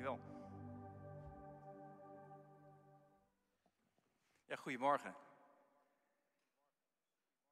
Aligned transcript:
Dankjewel. 0.00 0.38
Ja, 4.46 4.56
goedemorgen. 4.56 5.14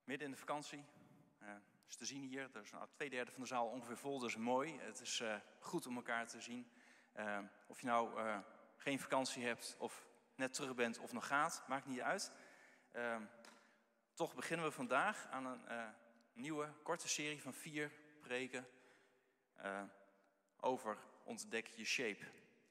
Midden 0.04 0.26
in 0.26 0.32
de 0.32 0.38
vakantie. 0.38 0.84
Uh, 1.42 1.48
is 1.88 1.96
te 1.96 2.04
zien 2.04 2.22
hier. 2.22 2.50
Er 2.53 2.62
is 2.62 2.71
nou, 2.71 2.88
twee 2.90 3.11
derde 3.11 3.30
van 3.30 3.40
de 3.40 3.46
zaal 3.46 3.69
ongeveer 3.69 3.96
vol, 3.96 4.19
dus 4.19 4.37
mooi. 4.37 4.79
Het 4.79 5.00
is 5.00 5.20
uh, 5.20 5.36
goed 5.58 5.86
om 5.86 5.96
elkaar 5.96 6.26
te 6.26 6.40
zien. 6.40 6.70
Uh, 7.16 7.38
of 7.66 7.80
je 7.80 7.86
nou 7.86 8.20
geen 8.76 9.00
vakantie 9.00 9.44
hebt 9.44 9.76
of 9.78 10.06
net 10.34 10.54
terug 10.54 10.74
bent 10.74 10.98
of 10.98 11.12
nog 11.12 11.26
gaat, 11.26 11.64
maakt 11.66 11.86
niet 11.86 12.00
uit. 12.00 12.32
toch 14.14 14.34
beginnen 14.34 14.66
we 14.66 14.72
vandaag 14.72 15.26
aan 15.30 15.46
een 15.46 15.94
nieuwe 16.32 16.72
korte 16.82 17.08
serie 17.08 17.42
van 17.42 17.54
vier 17.54 17.92
preken 18.20 18.68
over 20.61 20.99
ontdek 21.29 21.67
je 21.67 21.85
shape. 21.85 22.25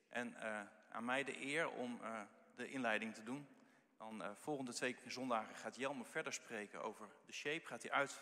En 0.10 0.36
uh, 0.38 0.62
aan 0.90 1.06
mij 1.06 1.24
de 1.24 1.42
eer 1.42 1.70
om 1.70 2.00
uh, 2.02 2.22
de 2.56 2.70
inleiding 2.70 3.14
te 3.14 3.24
doen. 3.24 3.48
Dan 3.98 4.22
uh, 4.22 4.30
volgende 4.34 4.74
twee 4.74 4.96
zondagen 5.08 5.56
gaat 5.56 5.76
Jelmer 5.76 6.06
verder 6.06 6.34
spreken 6.34 6.84
over 6.84 7.08
de 7.26 7.34
shape. 7.34 7.66
Gaat 7.66 7.82
hij 7.82 7.92
uit, 7.92 8.22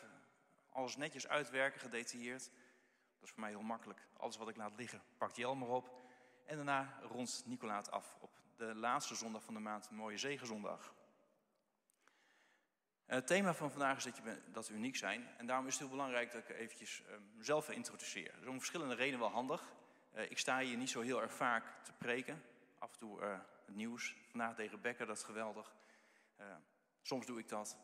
alles 0.69 0.95
netjes 0.95 1.27
uitwerken, 1.27 1.79
gedetailleerd. 1.79 2.43
Dat 2.43 3.23
is 3.23 3.29
voor 3.29 3.39
mij 3.39 3.49
heel 3.49 3.61
makkelijk. 3.61 3.99
Alles 4.17 4.37
wat 4.37 4.49
ik 4.49 4.55
laat 4.55 4.75
liggen, 4.75 5.01
pakt 5.17 5.35
Jelmer 5.35 5.67
op. 5.67 6.03
En 6.45 6.55
daarna 6.55 6.99
rondt 7.01 7.43
Nicola 7.45 7.75
het 7.75 7.91
af 7.91 8.17
op 8.19 8.31
de 8.55 8.75
laatste 8.75 9.15
zondag 9.15 9.43
van 9.43 9.53
de 9.53 9.59
maand, 9.59 9.89
mooie 9.89 10.17
zegenzondag. 10.17 10.93
Het 13.05 13.27
thema 13.27 13.53
van 13.53 13.71
vandaag 13.71 13.97
is 13.97 14.03
dat, 14.03 14.17
je, 14.17 14.41
dat 14.51 14.67
we 14.67 14.73
uniek 14.73 14.95
zijn. 14.95 15.27
En 15.37 15.45
daarom 15.45 15.67
is 15.67 15.73
het 15.73 15.81
heel 15.81 15.91
belangrijk 15.91 16.31
dat 16.31 16.49
ik 16.49 16.55
eventjes 16.55 17.03
mezelf 17.35 17.69
introduceer. 17.69 18.31
Dat 18.31 18.41
is 18.41 18.47
om 18.47 18.57
verschillende 18.57 18.95
redenen 18.95 19.19
wel 19.19 19.29
handig. 19.29 19.73
Uh, 20.15 20.31
ik 20.31 20.37
sta 20.37 20.59
hier 20.59 20.77
niet 20.77 20.89
zo 20.89 21.01
heel 21.01 21.21
erg 21.21 21.33
vaak 21.33 21.63
te 21.83 21.91
preken. 21.93 22.43
Af 22.77 22.91
en 22.91 22.97
toe 22.97 23.21
uh, 23.21 23.37
het 23.65 23.75
nieuws. 23.75 24.15
Vandaag 24.29 24.55
tegen 24.55 24.81
Becker, 24.81 25.05
dat 25.05 25.17
is 25.17 25.23
geweldig. 25.23 25.75
Uh, 26.39 26.45
soms 27.01 27.25
doe 27.25 27.39
ik 27.39 27.49
dat. 27.49 27.77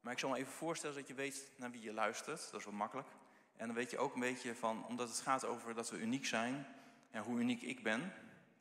Maar 0.00 0.12
ik 0.12 0.18
zal 0.18 0.30
me 0.30 0.36
even 0.36 0.52
voorstellen 0.52 0.96
dat 0.96 1.08
je 1.08 1.14
weet 1.14 1.50
naar 1.56 1.70
wie 1.70 1.82
je 1.82 1.92
luistert. 1.92 2.50
Dat 2.50 2.60
is 2.60 2.66
wel 2.66 2.74
makkelijk. 2.74 3.08
En 3.56 3.66
dan 3.66 3.76
weet 3.76 3.90
je 3.90 3.98
ook 3.98 4.14
een 4.14 4.20
beetje 4.20 4.54
van, 4.54 4.86
omdat 4.86 5.08
het 5.08 5.20
gaat 5.20 5.44
over 5.44 5.74
dat 5.74 5.90
we 5.90 5.98
uniek 5.98 6.26
zijn. 6.26 6.66
En 7.10 7.22
hoe 7.22 7.38
uniek 7.38 7.62
ik 7.62 7.82
ben. 7.82 8.12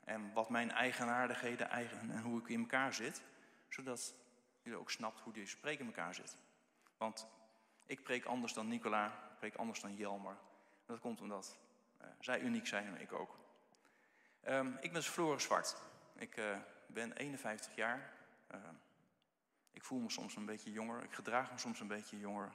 En 0.03 0.33
wat 0.33 0.49
mijn 0.49 0.71
eigenaardigheden 0.71 1.69
eigen, 1.69 2.11
en 2.11 2.21
hoe 2.21 2.39
ik 2.39 2.47
in 2.47 2.59
elkaar 2.59 2.93
zit. 2.93 3.21
Zodat 3.69 4.13
je 4.61 4.75
ook 4.75 4.91
snapt 4.91 5.19
hoe 5.19 5.33
deze 5.33 5.59
preek 5.59 5.79
in 5.79 5.85
elkaar 5.85 6.13
zit. 6.13 6.37
Want 6.97 7.27
ik 7.85 8.03
preek 8.03 8.25
anders 8.25 8.53
dan 8.53 8.67
Nicola, 8.67 9.05
ik 9.07 9.37
preek 9.37 9.55
anders 9.55 9.81
dan 9.81 9.95
Jelmer. 9.95 10.37
dat 10.85 10.99
komt 10.99 11.21
omdat 11.21 11.57
zij 12.19 12.39
uniek 12.39 12.67
zijn 12.67 12.87
en 12.87 13.01
ik 13.01 13.13
ook. 13.13 13.37
Um, 14.47 14.77
ik 14.81 14.91
ben 14.91 15.03
Floris 15.03 15.43
Zwart. 15.43 15.75
Ik 16.15 16.37
uh, 16.37 16.57
ben 16.87 17.13
51 17.13 17.75
jaar. 17.75 18.13
Uh, 18.51 18.57
ik 19.71 19.83
voel 19.83 19.99
me 19.99 20.09
soms 20.09 20.35
een 20.35 20.45
beetje 20.45 20.71
jonger. 20.71 21.03
Ik 21.03 21.13
gedraag 21.13 21.51
me 21.51 21.57
soms 21.57 21.79
een 21.79 21.87
beetje 21.87 22.19
jonger. 22.19 22.51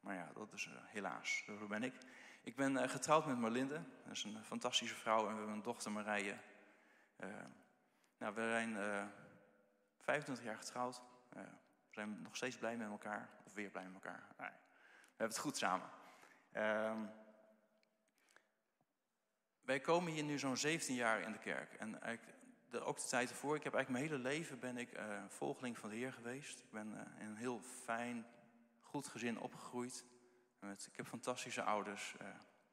maar 0.00 0.14
ja, 0.14 0.30
dat 0.34 0.52
is 0.52 0.68
helaas. 0.84 1.42
Zo 1.46 1.66
ben 1.66 1.82
ik. 1.82 1.94
Ik 2.42 2.56
ben 2.56 2.90
getrouwd 2.90 3.26
met 3.26 3.38
Marlinde. 3.38 3.82
Dat 4.04 4.12
is 4.12 4.24
een 4.24 4.44
fantastische 4.44 4.94
vrouw. 4.94 5.18
En 5.18 5.32
we 5.32 5.36
hebben 5.36 5.54
een 5.54 5.62
dochter 5.62 5.92
Marije. 5.92 6.36
nou, 8.18 8.34
we 8.34 8.40
zijn 8.40 8.76
25 9.98 10.44
jaar 10.44 10.56
getrouwd. 10.56 11.02
we 11.28 11.40
zijn 11.90 12.22
nog 12.22 12.36
steeds 12.36 12.56
blij 12.56 12.76
met 12.76 12.88
elkaar. 12.88 13.28
Of 13.44 13.52
weer 13.52 13.70
blij 13.70 13.84
met 13.84 13.94
elkaar. 13.94 14.22
Nee, 14.38 14.48
we 14.48 15.18
hebben 15.18 15.36
het 15.36 15.38
goed 15.38 15.56
samen. 15.56 15.88
Ehm, 16.52 16.98
wij 19.72 19.80
komen 19.80 20.12
hier 20.12 20.24
nu 20.24 20.38
zo'n 20.38 20.56
17 20.56 20.94
jaar 20.94 21.20
in 21.20 21.32
de 21.32 21.38
kerk. 21.38 21.74
En 21.74 21.98
de, 22.70 22.80
ook 22.80 22.96
de 22.96 23.06
tijd 23.08 23.30
ervoor, 23.30 23.56
ik 23.56 23.62
heb 23.62 23.74
eigenlijk 23.74 24.04
mijn 24.04 24.20
hele 24.20 24.28
leven 24.28 24.58
ben 24.58 24.76
ik 24.76 24.98
uh, 24.98 25.24
volgeling 25.28 25.78
van 25.78 25.90
de 25.90 25.96
Heer 25.96 26.12
geweest. 26.12 26.60
Ik 26.60 26.70
ben 26.70 26.92
uh, 26.92 27.22
in 27.22 27.26
een 27.26 27.36
heel 27.36 27.60
fijn, 27.60 28.26
goed 28.80 29.06
gezin 29.06 29.40
opgegroeid. 29.40 30.04
Ik 30.60 30.96
heb 30.96 31.06
fantastische 31.06 31.62
ouders. 31.62 32.14
Uh, 32.22 32.28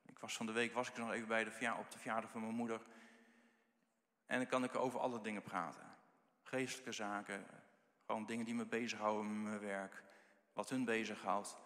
ik 0.06 0.20
was 0.20 0.36
van 0.36 0.46
de 0.46 0.52
week 0.52 0.74
was 0.74 0.90
ik 0.90 0.98
nog 0.98 1.12
even 1.12 1.28
bij 1.28 1.44
de 1.44 1.52
verja 1.52 1.78
op 1.78 1.92
de 1.92 1.98
verjaardag 1.98 2.32
van 2.32 2.42
mijn 2.42 2.56
moeder. 2.56 2.82
En 4.26 4.38
dan 4.38 4.48
kan 4.48 4.64
ik 4.64 4.76
over 4.76 5.00
alle 5.00 5.22
dingen 5.22 5.42
praten. 5.42 5.96
Geestelijke 6.42 6.92
zaken, 6.92 7.46
gewoon 8.06 8.26
dingen 8.26 8.46
die 8.46 8.56
me 8.56 8.66
bezighouden 8.66 9.42
met 9.42 9.52
mijn 9.52 9.62
werk. 9.62 10.04
Wat 10.54 10.70
hun 10.70 10.86
bezighoudt. 10.86 11.58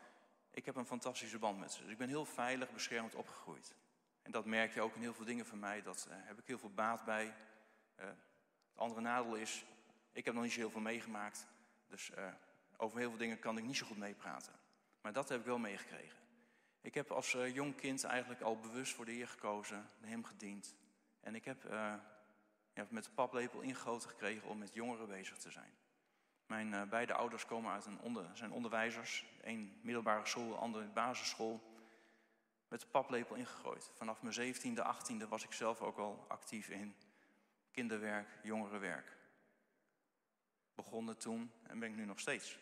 Ik 0.51 0.65
heb 0.65 0.75
een 0.75 0.85
fantastische 0.85 1.39
band 1.39 1.59
met 1.59 1.71
ze. 1.71 1.81
Dus 1.81 1.91
ik 1.91 1.97
ben 1.97 2.07
heel 2.07 2.25
veilig, 2.25 2.71
beschermd 2.71 3.15
opgegroeid. 3.15 3.75
En 4.23 4.31
dat 4.31 4.45
merk 4.45 4.73
je 4.73 4.81
ook 4.81 4.95
in 4.95 5.01
heel 5.01 5.13
veel 5.13 5.25
dingen 5.25 5.45
van 5.45 5.59
mij. 5.59 5.81
Dat 5.81 6.07
uh, 6.09 6.15
heb 6.17 6.39
ik 6.39 6.47
heel 6.47 6.57
veel 6.57 6.73
baat 6.73 7.05
bij. 7.05 7.25
Uh, 7.25 8.05
het 8.05 8.77
andere 8.77 9.01
nadeel 9.01 9.35
is, 9.35 9.65
ik 10.11 10.25
heb 10.25 10.33
nog 10.33 10.43
niet 10.43 10.51
zo 10.51 10.59
heel 10.59 10.71
veel 10.71 10.81
meegemaakt. 10.81 11.47
Dus 11.87 12.11
uh, 12.17 12.27
over 12.77 12.99
heel 12.99 13.09
veel 13.09 13.17
dingen 13.17 13.39
kan 13.39 13.57
ik 13.57 13.63
niet 13.63 13.77
zo 13.77 13.85
goed 13.85 13.97
meepraten. 13.97 14.53
Maar 15.01 15.13
dat 15.13 15.29
heb 15.29 15.39
ik 15.39 15.45
wel 15.45 15.57
meegekregen. 15.57 16.17
Ik 16.81 16.93
heb 16.93 17.11
als 17.11 17.31
jong 17.31 17.75
kind 17.75 18.03
eigenlijk 18.03 18.41
al 18.41 18.59
bewust 18.59 18.93
voor 18.93 19.05
de 19.05 19.11
Heer 19.11 19.27
gekozen, 19.27 19.89
hem 20.01 20.23
gediend. 20.23 20.75
En 21.19 21.35
ik 21.35 21.45
heb 21.45 21.63
ja, 22.73 22.87
met 22.89 23.03
de 23.03 23.11
paplepel 23.11 23.61
ingegoten 23.61 24.09
gekregen 24.09 24.47
om 24.47 24.57
met 24.57 24.73
jongeren 24.73 25.07
bezig 25.07 25.37
te 25.37 25.51
zijn. 25.51 25.73
Mijn 26.45 26.89
beide 26.89 27.13
ouders 27.13 27.45
komen 27.45 27.71
uit 27.71 27.85
een 27.85 27.99
onder, 27.99 28.25
zijn 28.33 28.51
onderwijzers. 28.51 29.25
Eén 29.41 29.79
middelbare 29.81 30.25
school, 30.25 30.49
de 30.49 30.55
andere 30.55 30.87
basisschool 30.87 31.72
met 32.73 32.81
de 32.81 32.87
paplepel 32.87 33.35
ingegooid. 33.35 33.91
Vanaf 33.93 34.21
mijn 34.21 34.55
17e, 34.55 34.77
18e 34.77 35.27
was 35.29 35.43
ik 35.43 35.53
zelf 35.53 35.81
ook 35.81 35.97
al 35.97 36.25
actief 36.27 36.69
in 36.69 36.95
kinderwerk, 37.71 38.29
jongerenwerk. 38.43 39.17
Begonnen 40.75 41.17
toen 41.17 41.51
en 41.63 41.79
ben 41.79 41.89
ik 41.89 41.95
nu 41.95 42.05
nog 42.05 42.19
steeds. 42.19 42.59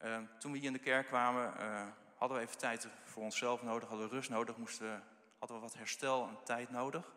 Uh, 0.00 0.18
toen 0.38 0.52
we 0.52 0.58
hier 0.58 0.66
in 0.66 0.72
de 0.72 0.78
kerk 0.78 1.06
kwamen, 1.06 1.54
uh, 1.58 1.86
hadden 2.16 2.38
we 2.38 2.44
even 2.44 2.58
tijd 2.58 2.88
voor 3.04 3.22
onszelf 3.22 3.62
nodig, 3.62 3.88
hadden 3.88 4.08
we 4.08 4.14
rust 4.14 4.30
nodig, 4.30 4.56
moesten, 4.56 5.04
hadden 5.38 5.56
we 5.56 5.62
wat 5.62 5.74
herstel 5.74 6.28
en 6.28 6.38
tijd 6.44 6.70
nodig. 6.70 7.14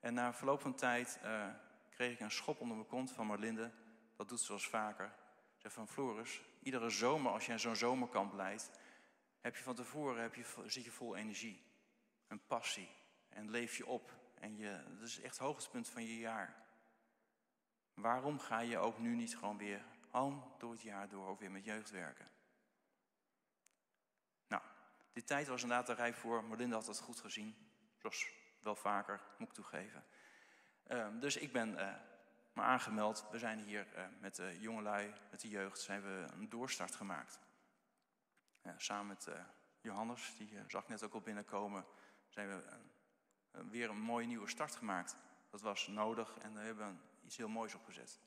En 0.00 0.14
na 0.14 0.34
verloop 0.34 0.60
van 0.60 0.74
tijd 0.74 1.18
uh, 1.24 1.46
kreeg 1.90 2.12
ik 2.12 2.20
een 2.20 2.30
schop 2.30 2.60
onder 2.60 2.76
mijn 2.76 2.88
kont 2.88 3.12
van 3.12 3.26
Marlinde. 3.26 3.70
Dat 4.16 4.28
doet 4.28 4.40
ze 4.40 4.52
als 4.52 4.68
vaker. 4.68 5.12
Ze 5.56 5.70
van 5.70 5.88
Floris, 5.88 6.40
iedere 6.62 6.90
zomer 6.90 7.32
als 7.32 7.46
je 7.46 7.58
zo'n 7.58 7.76
zomerkamp 7.76 8.32
leidt, 8.32 8.70
heb 9.40 9.56
je 9.56 9.62
van 9.62 9.74
tevoren 9.74 10.22
heb 10.22 10.34
je, 10.34 10.44
zit 10.66 10.84
je 10.84 10.90
vol 10.90 11.16
energie 11.16 11.62
en 12.26 12.46
passie 12.46 12.90
en 13.28 13.50
leef 13.50 13.76
je 13.76 13.86
op. 13.86 14.18
En 14.34 14.56
je, 14.56 14.82
dat 14.98 15.08
is 15.08 15.20
echt 15.20 15.38
het 15.38 15.46
hoogtepunt 15.46 15.88
van 15.88 16.02
je 16.02 16.18
jaar. 16.18 16.68
Waarom 17.94 18.38
ga 18.38 18.60
je 18.60 18.78
ook 18.78 18.98
nu 18.98 19.14
niet 19.14 19.36
gewoon 19.36 19.58
weer 19.58 19.84
al 20.10 20.54
door 20.58 20.72
het 20.72 20.82
jaar 20.82 21.08
door 21.08 21.28
ook 21.28 21.40
weer 21.40 21.50
met 21.50 21.64
jeugd 21.64 21.90
werken? 21.90 22.28
Nou, 24.46 24.62
die 25.12 25.24
tijd 25.24 25.46
was 25.46 25.62
inderdaad 25.62 25.88
er 25.88 25.96
rijp 25.96 26.14
voor. 26.14 26.44
Melinda 26.44 26.76
had 26.76 26.86
dat 26.86 27.00
goed 27.00 27.20
gezien. 27.20 27.56
Zoals 27.96 28.28
wel 28.60 28.76
vaker, 28.76 29.20
moet 29.38 29.48
ik 29.48 29.54
toegeven. 29.54 30.04
Uh, 30.88 31.08
dus 31.20 31.36
ik 31.36 31.52
ben 31.52 31.72
uh, 31.72 31.94
me 32.52 32.62
aangemeld. 32.62 33.26
We 33.30 33.38
zijn 33.38 33.58
hier 33.58 33.86
uh, 33.96 34.04
met 34.20 34.34
de 34.34 34.60
jongelui, 34.60 35.14
met 35.30 35.40
de 35.40 35.48
jeugd, 35.48 35.80
zijn 35.80 36.02
we 36.02 36.26
een 36.32 36.48
doorstart 36.48 36.94
gemaakt. 36.94 37.38
Ja, 38.62 38.74
samen 38.76 39.06
met 39.06 39.26
uh, 39.28 39.34
Johannes, 39.80 40.34
die 40.36 40.52
uh, 40.52 40.60
zag 40.66 40.88
net 40.88 41.02
ook 41.02 41.14
al 41.14 41.20
binnenkomen, 41.20 41.84
zijn 42.28 42.48
we 42.48 42.62
uh, 42.64 43.60
weer 43.70 43.90
een 43.90 44.00
mooie 44.00 44.26
nieuwe 44.26 44.48
start 44.48 44.76
gemaakt. 44.76 45.16
Dat 45.50 45.60
was 45.60 45.86
nodig 45.86 46.38
en 46.38 46.54
we 46.54 46.60
hebben 46.60 47.00
iets 47.24 47.36
heel 47.36 47.48
moois 47.48 47.74
opgezet. 47.74 48.20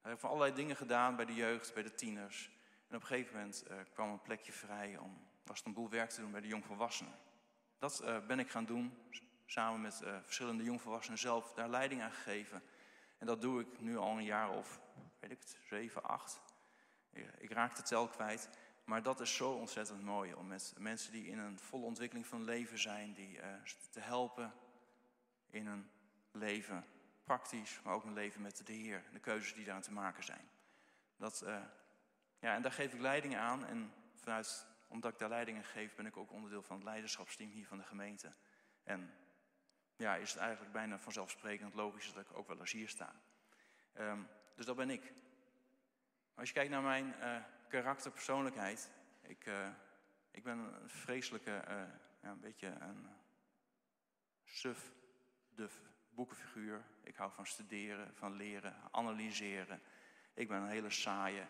We 0.00 0.08
hebben 0.08 0.28
allerlei 0.28 0.54
dingen 0.54 0.76
gedaan 0.76 1.16
bij 1.16 1.24
de 1.24 1.34
jeugd, 1.34 1.74
bij 1.74 1.82
de 1.82 1.94
tieners. 1.94 2.50
En 2.88 2.96
op 2.96 3.00
een 3.00 3.06
gegeven 3.06 3.36
moment 3.36 3.64
kwam 3.92 4.10
een 4.10 4.22
plekje 4.22 4.52
vrij 4.52 4.96
om, 4.96 5.26
was 5.44 5.58
het 5.58 5.66
een 5.66 5.72
boel 5.72 5.90
werk 5.90 6.10
te 6.10 6.20
doen 6.20 6.30
bij 6.30 6.40
de 6.40 6.46
jongvolwassenen. 6.46 7.18
Dat 7.78 8.04
ben 8.26 8.38
ik 8.38 8.50
gaan 8.50 8.64
doen, 8.64 8.98
samen 9.46 9.80
met 9.80 10.02
verschillende 10.22 10.64
jongvolwassenen 10.64 11.18
zelf 11.18 11.52
daar 11.52 11.68
leiding 11.68 12.02
aan 12.02 12.12
gegeven. 12.12 12.62
En 13.18 13.26
dat 13.26 13.40
doe 13.40 13.60
ik 13.60 13.80
nu 13.80 13.96
al 13.96 14.16
een 14.16 14.24
jaar 14.24 14.50
of, 14.50 14.80
weet 15.20 15.30
ik 15.30 15.38
het, 15.38 15.56
zeven, 15.68 16.02
acht. 16.02 16.40
Ik 17.38 17.52
raak 17.52 17.76
de 17.76 17.82
tel 17.82 18.08
kwijt. 18.08 18.48
Maar 18.92 19.02
dat 19.02 19.20
is 19.20 19.34
zo 19.34 19.52
ontzettend 19.52 20.02
mooi 20.02 20.34
om 20.34 20.46
met 20.46 20.74
mensen 20.78 21.12
die 21.12 21.26
in 21.26 21.38
een 21.38 21.58
volle 21.58 21.84
ontwikkeling 21.84 22.26
van 22.26 22.44
leven 22.44 22.78
zijn, 22.78 23.12
die 23.12 23.36
uh, 23.36 23.44
te 23.90 24.00
helpen 24.00 24.52
in 25.50 25.66
een 25.66 25.90
leven 26.32 26.84
praktisch, 27.24 27.80
maar 27.84 27.94
ook 27.94 28.04
een 28.04 28.12
leven 28.12 28.42
met 28.42 28.66
de 28.66 28.72
Heer, 28.72 29.04
de 29.12 29.18
keuzes 29.18 29.54
die 29.54 29.64
daaraan 29.64 29.82
te 29.82 29.92
maken 29.92 30.24
zijn. 30.24 30.48
Dat, 31.16 31.42
uh, 31.46 31.62
ja, 32.38 32.54
en 32.54 32.62
daar 32.62 32.72
geef 32.72 32.92
ik 32.92 33.00
leiding 33.00 33.36
aan 33.36 33.66
en 33.66 33.92
vanuit, 34.14 34.66
omdat 34.88 35.12
ik 35.12 35.18
daar 35.18 35.28
leiding 35.28 35.56
aan 35.56 35.64
geef, 35.64 35.94
ben 35.94 36.06
ik 36.06 36.16
ook 36.16 36.32
onderdeel 36.32 36.62
van 36.62 36.76
het 36.76 36.84
leiderschapsteam 36.84 37.50
hier 37.50 37.66
van 37.66 37.78
de 37.78 37.84
gemeente. 37.84 38.32
En 38.84 39.14
ja, 39.96 40.14
is 40.16 40.30
het 40.30 40.40
eigenlijk 40.40 40.72
bijna 40.72 40.98
vanzelfsprekend 40.98 41.74
logisch 41.74 42.12
dat 42.12 42.24
ik 42.24 42.36
ook 42.36 42.48
wel 42.48 42.60
eens 42.60 42.72
hier 42.72 42.88
sta. 42.88 43.14
Um, 43.98 44.28
dus 44.54 44.66
dat 44.66 44.76
ben 44.76 44.90
ik. 44.90 45.12
Als 46.34 46.48
je 46.48 46.54
kijkt 46.54 46.70
naar 46.70 46.82
mijn 46.82 47.14
uh, 47.20 47.36
karakter, 47.72 48.10
persoonlijkheid. 48.10 48.90
Ik, 49.22 49.46
uh, 49.46 49.68
ik 50.30 50.42
ben 50.42 50.58
een 50.58 50.90
vreselijke, 50.90 51.50
uh, 51.68 51.74
ja, 52.22 52.30
een 52.30 52.40
beetje 52.40 52.66
een 52.66 53.06
suf 54.44 54.92
de 55.54 55.68
boekenfiguur. 56.10 56.84
Ik 57.02 57.16
hou 57.16 57.32
van 57.32 57.46
studeren, 57.46 58.14
van 58.14 58.32
leren, 58.32 58.74
analyseren. 58.90 59.82
Ik 60.34 60.48
ben 60.48 60.62
een 60.62 60.68
hele 60.68 60.90
saaie 60.90 61.46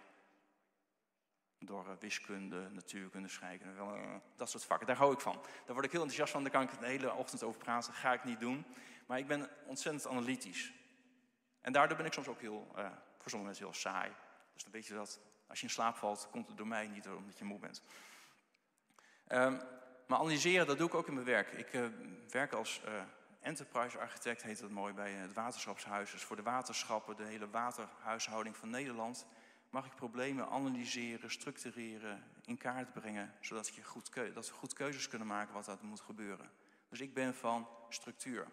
door 1.58 1.88
eh, 1.88 1.96
wiskunde, 1.98 2.68
natuurkunde, 2.70 3.28
scheikunde, 3.28 3.80
eh, 3.80 4.16
dat 4.36 4.50
soort 4.50 4.64
vakken. 4.64 4.86
Daar 4.86 4.96
hou 4.96 5.12
ik 5.12 5.20
van. 5.20 5.40
Daar 5.64 5.74
word 5.74 5.84
ik 5.84 5.92
heel 5.92 6.00
enthousiast 6.00 6.32
van, 6.32 6.42
daar 6.42 6.52
kan 6.52 6.62
ik 6.62 6.78
de 6.78 6.86
hele 6.86 7.12
ochtend 7.12 7.42
over 7.42 7.60
praten. 7.60 7.90
Dat 7.90 8.00
ga 8.00 8.12
ik 8.12 8.24
niet 8.24 8.40
doen. 8.40 8.64
Maar 9.06 9.18
ik 9.18 9.26
ben 9.26 9.48
ontzettend 9.66 10.06
analytisch. 10.06 10.72
En 11.60 11.72
daardoor 11.72 11.96
ben 11.96 12.06
ik 12.06 12.12
soms 12.12 12.28
ook 12.28 12.40
heel, 12.40 12.70
voor 13.16 13.30
sommige 13.30 13.44
mensen 13.44 13.64
heel 13.64 13.74
saai. 13.74 14.12
Dus 14.52 14.62
dan 14.62 14.72
weet 14.72 14.86
je 14.86 14.94
dat 14.94 15.20
als 15.52 15.60
je 15.60 15.66
in 15.66 15.72
slaap 15.72 15.96
valt, 15.96 16.28
komt 16.30 16.48
het 16.48 16.56
door 16.56 16.66
mij, 16.66 16.86
niet 16.86 17.08
omdat 17.08 17.38
je 17.38 17.44
moe 17.44 17.58
bent. 17.58 17.82
Um, 19.28 19.60
maar 20.06 20.18
analyseren, 20.18 20.66
dat 20.66 20.78
doe 20.78 20.86
ik 20.86 20.94
ook 20.94 21.06
in 21.06 21.14
mijn 21.14 21.26
werk. 21.26 21.52
Ik 21.52 21.72
uh, 21.72 21.86
werk 22.28 22.52
als 22.52 22.80
uh, 22.88 23.02
enterprise 23.40 23.98
architect, 23.98 24.42
heet 24.42 24.60
dat 24.60 24.70
mooi, 24.70 24.92
bij 24.92 25.10
het 25.10 25.32
waterschapshuis. 25.32 26.10
Dus 26.10 26.22
voor 26.22 26.36
de 26.36 26.42
waterschappen, 26.42 27.16
de 27.16 27.24
hele 27.24 27.50
waterhuishouding 27.50 28.56
van 28.56 28.70
Nederland 28.70 29.26
mag 29.70 29.86
ik 29.86 29.94
problemen 29.94 30.48
analyseren, 30.48 31.30
structureren, 31.30 32.24
in 32.44 32.56
kaart 32.56 32.92
brengen, 32.92 33.34
zodat 33.40 33.74
je 33.74 33.82
goed 33.82 34.14
dat 34.34 34.48
we 34.48 34.54
goed 34.54 34.72
keuzes 34.72 35.08
kunnen 35.08 35.28
maken 35.28 35.54
wat 35.54 35.66
er 35.66 35.78
moet 35.82 36.00
gebeuren. 36.00 36.50
Dus 36.88 37.00
ik 37.00 37.14
ben 37.14 37.34
van 37.34 37.68
structuur. 37.88 38.46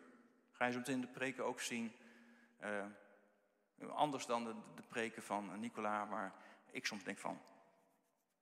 Ga 0.51 0.65
je 0.65 0.71
zo 0.71 0.77
meteen 0.77 1.01
de 1.01 1.07
preken 1.07 1.45
ook 1.45 1.59
zien. 1.59 1.91
Anders 3.87 4.25
dan 4.25 4.43
de, 4.43 4.53
de, 4.75 4.81
preken 4.81 5.23
van 5.23 5.59
Nicola, 5.59 6.07
waar 6.07 6.33
ik 6.71 6.85
soms 6.85 7.03
denk 7.03 7.17
van, 7.17 7.41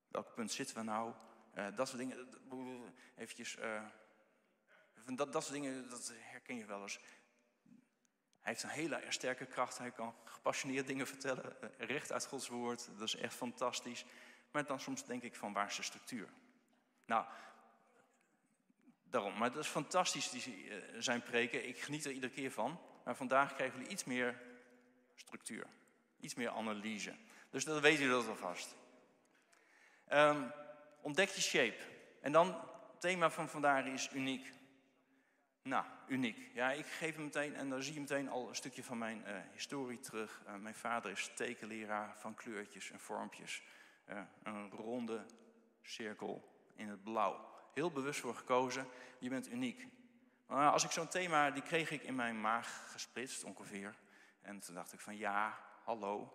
welk 0.08 0.34
punt 0.34 0.52
zitten 0.52 0.76
we 0.76 0.84
nou? 0.84 1.14
Uh, 1.56 1.68
dat 1.76 1.88
soort 1.88 2.00
dingen, 2.00 2.28
eventjes, 3.16 3.58
uh, 3.58 3.84
dat, 5.16 5.34
dat 5.34 5.44
soort 5.44 5.54
dingen, 5.54 5.90
dat 5.90 6.14
herken 6.16 6.56
je 6.56 6.66
wel 6.66 6.82
eens. 6.82 7.00
Hij 8.48 8.56
heeft 8.56 8.64
een 8.64 8.82
hele 8.82 9.02
sterke 9.10 9.46
kracht. 9.46 9.78
Hij 9.78 9.92
kan 9.92 10.16
gepassioneerd 10.24 10.88
dingen 10.88 11.08
vertellen. 11.08 11.62
Eh, 11.62 11.88
recht 11.88 12.12
uit 12.12 12.26
Gods 12.26 12.48
woord. 12.48 12.90
Dat 12.98 13.08
is 13.08 13.16
echt 13.16 13.34
fantastisch. 13.34 14.06
Maar 14.52 14.66
dan 14.66 14.80
soms 14.80 15.06
denk 15.06 15.24
ik 15.24 15.36
van 15.36 15.54
waar 15.54 15.68
is 15.68 15.76
de 15.76 15.84
structuur? 15.84 16.30
Nou, 17.06 17.26
daarom. 19.04 19.38
Maar 19.38 19.52
dat 19.52 19.64
is 19.64 19.70
fantastisch, 19.70 20.30
die, 20.30 20.70
eh, 20.70 21.02
zijn 21.02 21.22
preken. 21.22 21.68
Ik 21.68 21.82
geniet 21.82 22.06
er 22.06 22.12
iedere 22.12 22.34
keer 22.34 22.52
van. 22.52 22.80
Maar 23.04 23.16
vandaag 23.16 23.54
krijgen 23.54 23.78
jullie 23.78 23.94
iets 23.94 24.04
meer 24.04 24.42
structuur. 25.16 25.68
Iets 26.20 26.36
meer 26.36 26.50
analyse. 26.50 27.16
Dus 27.50 27.66
dat 27.66 27.82
weten 27.82 28.00
jullie 28.04 28.16
dat 28.16 28.28
alvast. 28.28 28.76
Um, 30.14 30.52
ontdek 31.02 31.30
je 31.30 31.42
shape. 31.42 31.78
En 32.22 32.32
dan, 32.32 32.48
het 32.92 33.02
thema 33.02 33.30
van 33.30 33.50
vandaag 33.50 33.86
is 33.86 34.10
uniek. 34.14 34.54
Nou, 35.62 35.86
uniek. 36.08 36.50
Ja, 36.54 36.72
ik 36.72 36.86
geef 36.86 37.16
hem 37.16 37.24
meteen, 37.24 37.56
en 37.56 37.70
dan 37.70 37.84
zie 37.84 37.94
je 37.94 38.00
meteen 38.00 38.30
al 38.30 38.50
een 38.50 38.56
stukje 38.56 38.84
van 38.84 38.98
mijn 38.98 39.24
uh, 39.28 39.36
historie 39.52 40.00
terug. 40.00 40.42
Uh, 40.48 40.56
mijn 40.56 40.76
vader 40.76 41.12
is 41.12 41.32
tekenleraar 41.36 42.18
van 42.18 42.34
kleurtjes 42.34 42.92
en 42.92 43.00
vormpjes. 43.00 43.64
Uh, 44.10 44.22
een 44.44 44.70
ronde 44.70 45.26
cirkel 45.82 46.56
in 46.76 46.90
het 46.90 47.04
blauw. 47.04 47.56
Heel 47.74 47.92
bewust 47.92 48.20
voor 48.20 48.36
gekozen, 48.36 48.88
je 49.20 49.30
bent 49.30 49.52
uniek. 49.52 49.88
Maar 50.46 50.72
als 50.72 50.84
ik 50.84 50.92
zo'n 50.92 51.08
thema, 51.08 51.52
die 51.52 51.64
kreeg 51.64 51.92
ik 51.92 52.04
in 52.04 52.16
mijn 52.16 52.42
maag 52.42 52.92
gesplitst 52.92 53.44
ongeveer. 53.44 53.96
En 54.42 54.60
toen 54.60 54.76
dacht 54.76 54.94
ik 54.94 55.00
van 55.00 55.18
ja, 55.18 55.60
hallo. 55.84 56.34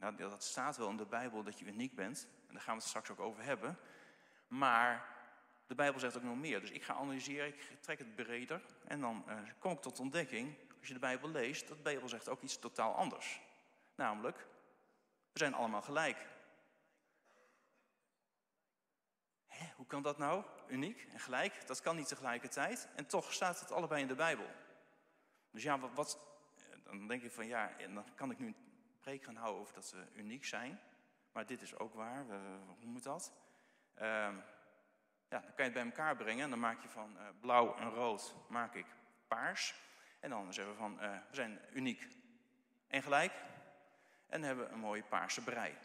Nou, 0.00 0.16
dat 0.16 0.44
staat 0.44 0.76
wel 0.76 0.88
in 0.88 0.96
de 0.96 1.06
Bijbel 1.06 1.42
dat 1.42 1.58
je 1.58 1.64
uniek 1.64 1.94
bent. 1.94 2.28
En 2.46 2.54
daar 2.54 2.62
gaan 2.62 2.74
we 2.74 2.80
het 2.80 2.88
straks 2.88 3.10
ook 3.10 3.20
over 3.20 3.42
hebben. 3.42 3.78
Maar 4.48 5.16
de 5.66 5.74
Bijbel 5.74 6.00
zegt 6.00 6.16
ook 6.16 6.22
nog 6.22 6.36
meer. 6.36 6.60
Dus 6.60 6.70
ik 6.70 6.82
ga 6.82 6.94
analyseren, 6.94 7.46
ik 7.46 7.76
trek 7.80 7.98
het 7.98 8.14
breder. 8.14 8.62
En 8.84 9.00
dan 9.00 9.24
uh, 9.28 9.38
kom 9.58 9.72
ik 9.72 9.80
tot 9.80 10.00
ontdekking, 10.00 10.56
als 10.78 10.88
je 10.88 10.94
de 10.94 11.00
Bijbel 11.00 11.28
leest, 11.28 11.68
dat 11.68 11.76
de 11.76 11.82
Bijbel 11.82 12.08
zegt 12.08 12.28
ook 12.28 12.42
iets 12.42 12.58
totaal 12.58 12.94
anders. 12.94 13.40
Namelijk, 13.94 14.46
we 15.32 15.38
zijn 15.38 15.54
allemaal 15.54 15.82
gelijk. 15.82 16.28
Hoe 19.76 19.86
kan 19.86 20.02
dat 20.02 20.18
nou? 20.18 20.44
Uniek 20.68 21.06
en 21.12 21.20
gelijk? 21.20 21.66
Dat 21.66 21.80
kan 21.80 21.96
niet 21.96 22.08
tegelijkertijd. 22.08 22.88
En 22.94 23.06
toch 23.06 23.32
staat 23.32 23.60
het 23.60 23.72
allebei 23.72 24.02
in 24.02 24.08
de 24.08 24.14
Bijbel. 24.14 24.46
Dus 25.50 25.62
ja, 25.62 25.78
wat, 25.78 25.90
wat 25.94 26.18
eh, 26.56 26.76
dan 26.84 27.08
denk 27.08 27.22
ik 27.22 27.32
van 27.32 27.46
ja, 27.46 27.76
dan 27.94 28.14
kan 28.14 28.30
ik 28.30 28.38
nu 28.38 28.54
preek 29.00 29.24
gaan 29.24 29.36
houden 29.36 29.60
over 29.60 29.74
dat 29.74 29.90
we 29.90 30.06
uniek 30.20 30.44
zijn. 30.44 30.80
Maar 31.32 31.46
dit 31.46 31.62
is 31.62 31.78
ook 31.78 31.94
waar. 31.94 32.24
hoe 32.78 32.86
moet 32.86 33.02
dat? 33.02 33.32
Uh, 33.94 34.02
ja, 35.28 35.38
dan 35.40 35.54
kan 35.54 35.54
je 35.56 35.62
het 35.62 35.72
bij 35.72 35.84
elkaar 35.84 36.16
brengen. 36.16 36.44
En 36.44 36.50
dan 36.50 36.58
maak 36.58 36.82
je 36.82 36.88
van 36.88 37.16
uh, 37.16 37.22
blauw 37.40 37.76
en 37.76 37.90
rood 37.90 38.34
maak 38.48 38.74
ik 38.74 38.86
paars. 39.28 39.74
En 40.20 40.30
dan 40.30 40.52
zeggen 40.52 40.72
we 40.72 40.78
van, 40.78 40.92
uh, 40.92 41.10
we 41.28 41.34
zijn 41.34 41.60
uniek 41.72 42.08
en 42.86 43.02
gelijk. 43.02 43.32
En 44.26 44.42
hebben 44.42 44.72
een 44.72 44.78
mooie 44.78 45.02
paarse 45.02 45.44
brei. 45.44 45.76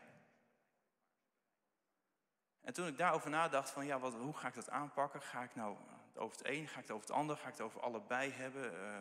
En 2.62 2.74
toen 2.74 2.88
ik 2.88 2.98
daarover 2.98 3.30
nadacht 3.30 3.70
van, 3.70 3.86
ja, 3.86 4.00
wat, 4.00 4.14
hoe 4.14 4.38
ga 4.38 4.48
ik 4.48 4.54
dat 4.54 4.70
aanpakken? 4.70 5.22
Ga 5.22 5.44
ik 5.44 5.56
nou 5.56 5.78
over 6.16 6.38
het 6.38 6.48
een, 6.48 6.68
ga 6.68 6.80
ik 6.80 6.88
het 6.88 6.92
over 6.92 7.08
het 7.08 7.18
ander, 7.18 7.38
ga 7.38 7.48
ik 7.48 7.54
het 7.54 7.62
over 7.62 7.82
allebei 7.82 8.32
hebben? 8.32 8.74
Uh, 8.74 9.00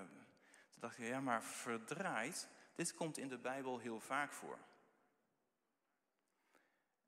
toen 0.71 0.81
dacht 0.81 0.99
ik, 0.99 1.07
ja, 1.07 1.21
maar 1.21 1.43
verdraaid, 1.43 2.49
dit 2.75 2.95
komt 2.95 3.19
in 3.19 3.29
de 3.29 3.39
Bijbel 3.39 3.79
heel 3.79 4.01
vaak 4.01 4.33
voor. 4.33 4.59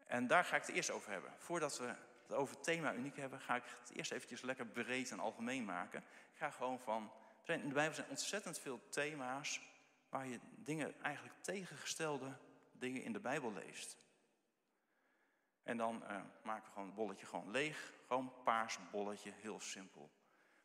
En 0.07 0.27
daar 0.27 0.45
ga 0.45 0.57
ik 0.57 0.63
het 0.63 0.75
eerst 0.75 0.91
over 0.91 1.11
hebben. 1.11 1.33
Voordat 1.39 1.79
we 1.79 1.95
het 2.23 2.33
over 2.33 2.61
thema 2.61 2.95
uniek 2.95 3.17
hebben, 3.17 3.41
ga 3.41 3.57
ik 3.57 3.65
het 3.81 3.91
eerst 3.93 4.13
eventjes 4.13 4.41
lekker 4.41 4.67
breed 4.67 5.11
en 5.11 5.21
algemeen 5.21 5.65
maken. 5.65 6.01
Ik 6.33 6.39
ga 6.39 6.51
gewoon 6.51 6.81
van, 6.81 7.13
in 7.45 7.69
de 7.69 7.75
Bijbel 7.75 7.95
zijn 7.95 8.09
ontzettend 8.09 8.59
veel 8.59 8.89
thema's 8.89 9.61
waar 10.09 10.27
je 10.27 10.41
dingen, 10.55 11.03
eigenlijk 11.03 11.37
tegengestelde 11.41 12.37
dingen 12.73 13.03
in 13.03 13.13
de 13.13 13.21
Bijbel 13.21 13.53
leest. 13.53 13.99
En 15.63 15.77
dan 15.77 16.03
uh, 16.03 16.21
maken 16.43 16.65
we 16.65 16.73
gewoon 16.73 16.87
het 16.87 16.97
bolletje 16.97 17.27
gewoon 17.27 17.51
leeg, 17.51 17.93
gewoon 18.07 18.33
paars 18.45 18.79
bolletje, 18.91 19.33
heel 19.37 19.61
simpel. 19.61 20.11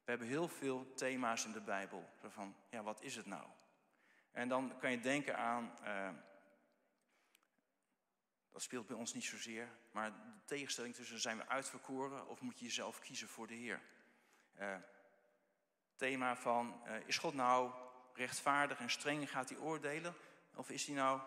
We 0.04 0.10
hebben 0.10 0.28
heel 0.28 0.48
veel 0.48 0.94
thema's 0.94 1.46
in 1.46 1.52
de 1.52 1.62
Bijbel, 1.62 2.10
van, 2.28 2.56
ja, 2.70 2.84
wat 2.84 3.02
is 3.02 3.16
het 3.16 3.26
nou? 3.26 3.48
En 4.32 4.50
dan 4.50 4.78
kan 4.80 4.92
je 4.92 5.00
denken 5.00 5.38
aan... 5.38 5.78
Uh, 5.84 6.10
dat 8.50 8.62
speelt 8.62 8.88
bij 8.88 8.96
ons 8.96 9.14
niet 9.14 9.24
zozeer. 9.24 9.70
Maar 9.92 10.12
de 10.12 10.46
tegenstelling 10.46 10.96
tussen 10.96 11.20
zijn 11.20 11.38
we 11.38 11.48
uitverkoren 11.48 12.28
of 12.28 12.42
moet 12.42 12.60
je 12.60 12.66
jezelf 12.66 13.00
kiezen 13.00 13.28
voor 13.28 13.48
de 13.48 13.54
Heer? 13.54 13.82
Uh, 14.60 14.76
thema 15.96 16.36
van, 16.36 16.82
uh, 16.88 17.08
is 17.08 17.18
God 17.18 17.34
nou 17.34 17.74
rechtvaardig 18.14 18.80
en 18.80 18.90
streng 18.90 19.30
gaat 19.30 19.50
hij 19.50 19.58
oordelen? 19.58 20.14
Of 20.56 20.70
is 20.70 20.86
hij 20.86 20.96
nou 20.96 21.22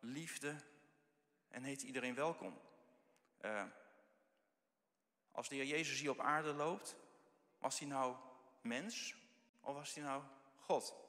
liefde 0.00 0.56
en 1.48 1.62
heet 1.62 1.82
iedereen 1.82 2.14
welkom? 2.14 2.60
Als 5.30 5.48
de 5.48 5.54
Heer 5.54 5.64
Jezus 5.64 6.00
hier 6.00 6.10
op 6.10 6.20
aarde 6.20 6.52
loopt, 6.52 6.96
was 7.58 7.78
hij 7.78 7.88
nou 7.88 8.16
mens 8.60 9.14
of 9.60 9.74
was 9.74 9.94
hij 9.94 10.04
nou 10.04 10.22
God? 10.56 11.07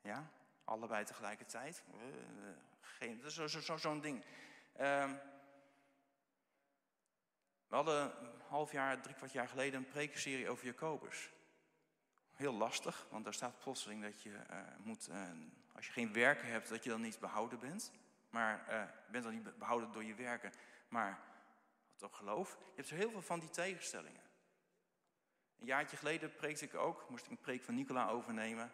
Ja, 0.00 0.30
allebei 0.64 1.04
tegelijkertijd. 1.04 1.82
Dat 2.98 3.24
is 3.24 3.34
zo'n 3.34 3.48
zo, 3.48 3.76
zo, 3.76 4.00
ding. 4.00 4.24
Um, 4.80 5.20
we 7.68 7.74
hadden 7.74 8.24
een 8.24 8.40
half 8.48 8.72
jaar, 8.72 9.00
drie 9.00 9.14
kwart 9.14 9.32
jaar 9.32 9.48
geleden 9.48 9.80
een 9.80 9.88
prekenserie 9.88 10.48
over 10.48 10.64
Jacobus. 10.64 11.30
Heel 12.32 12.52
lastig, 12.52 13.06
want 13.10 13.24
daar 13.24 13.34
staat 13.34 13.58
plotseling 13.58 14.02
dat 14.02 14.22
je 14.22 14.30
uh, 14.30 14.58
moet, 14.78 15.08
uh, 15.08 15.22
als 15.74 15.86
je 15.86 15.92
geen 15.92 16.12
werken 16.12 16.48
hebt, 16.48 16.68
dat 16.68 16.84
je 16.84 16.90
dan 16.90 17.00
niet 17.00 17.18
behouden 17.18 17.58
bent. 17.58 17.92
Maar 18.30 18.66
uh, 18.68 18.74
je 19.06 19.12
bent 19.12 19.24
dan 19.24 19.32
niet 19.32 19.58
behouden 19.58 19.92
door 19.92 20.04
je 20.04 20.14
werken, 20.14 20.52
maar 20.88 21.20
toch 21.96 22.16
geloof. 22.16 22.50
Je 22.50 22.76
hebt 22.76 22.88
zo 22.88 22.94
heel 22.94 23.10
veel 23.10 23.22
van 23.22 23.40
die 23.40 23.50
tegenstellingen. 23.50 24.22
Een 25.58 25.66
jaartje 25.66 25.96
geleden 25.96 26.34
preekte 26.34 26.64
ik 26.64 26.74
ook, 26.74 27.08
moest 27.08 27.24
ik 27.24 27.30
een 27.30 27.40
preek 27.40 27.62
van 27.62 27.74
Nicola 27.74 28.08
overnemen. 28.08 28.72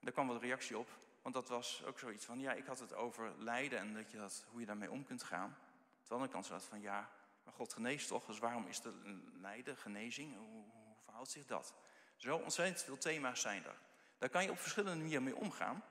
Daar 0.00 0.12
kwam 0.12 0.28
wat 0.28 0.42
reactie 0.42 0.78
op. 0.78 0.88
Want 1.22 1.34
dat 1.34 1.48
was 1.48 1.84
ook 1.84 1.98
zoiets 1.98 2.24
van, 2.24 2.40
ja, 2.40 2.52
ik 2.52 2.66
had 2.66 2.78
het 2.78 2.94
over 2.94 3.32
lijden 3.38 3.78
en 3.78 3.94
dat 3.94 4.10
je 4.10 4.16
dat, 4.16 4.46
hoe 4.50 4.60
je 4.60 4.66
daarmee 4.66 4.90
om 4.90 5.04
kunt 5.04 5.22
gaan. 5.22 5.56
Terwijl 6.00 6.22
de 6.22 6.32
kant 6.32 6.48
was 6.48 6.64
van, 6.64 6.80
ja, 6.80 7.10
maar 7.44 7.54
God 7.54 7.72
geneest 7.72 8.08
toch, 8.08 8.24
dus 8.24 8.38
waarom 8.38 8.66
is 8.66 8.84
er 8.84 8.92
lijden, 9.40 9.76
genezing, 9.76 10.36
hoe, 10.36 10.64
hoe 10.72 10.96
verhoudt 11.04 11.30
zich 11.30 11.46
dat? 11.46 11.74
Zo 12.16 12.36
ontzettend 12.36 12.82
veel 12.82 12.98
thema's 12.98 13.40
zijn 13.40 13.64
er. 13.64 13.76
Daar 14.18 14.28
kan 14.28 14.44
je 14.44 14.50
op 14.50 14.58
verschillende 14.58 14.98
manieren 14.98 15.24
mee 15.24 15.36
omgaan. 15.36 15.84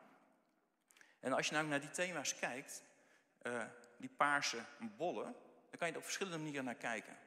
En 1.19 1.33
als 1.33 1.47
je 1.47 1.53
nou 1.53 1.67
naar 1.67 1.79
die 1.79 1.89
thema's 1.89 2.35
kijkt, 2.39 2.83
uh, 3.41 3.63
die 3.97 4.09
paarse 4.09 4.63
bollen, 4.79 5.35
dan 5.69 5.77
kan 5.77 5.87
je 5.87 5.93
er 5.93 5.99
op 5.99 6.03
verschillende 6.03 6.37
manieren 6.37 6.65
naar 6.65 6.75
kijken. 6.75 7.17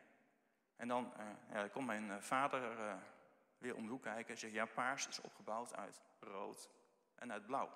En 0.76 0.88
dan, 0.88 1.12
uh, 1.18 1.26
ja, 1.52 1.68
komt 1.68 1.86
mijn 1.86 2.10
eh, 2.10 2.16
vader 2.20 2.78
om 3.74 3.84
de 3.84 3.90
hoek 3.90 4.02
kijken 4.02 4.34
en 4.34 4.38
zegt, 4.38 4.52
ja, 4.52 4.66
paars 4.66 5.08
is 5.08 5.20
opgebouwd 5.20 5.74
uit 5.74 6.00
rood 6.20 6.70
en 7.14 7.32
uit 7.32 7.46
blauw. 7.46 7.70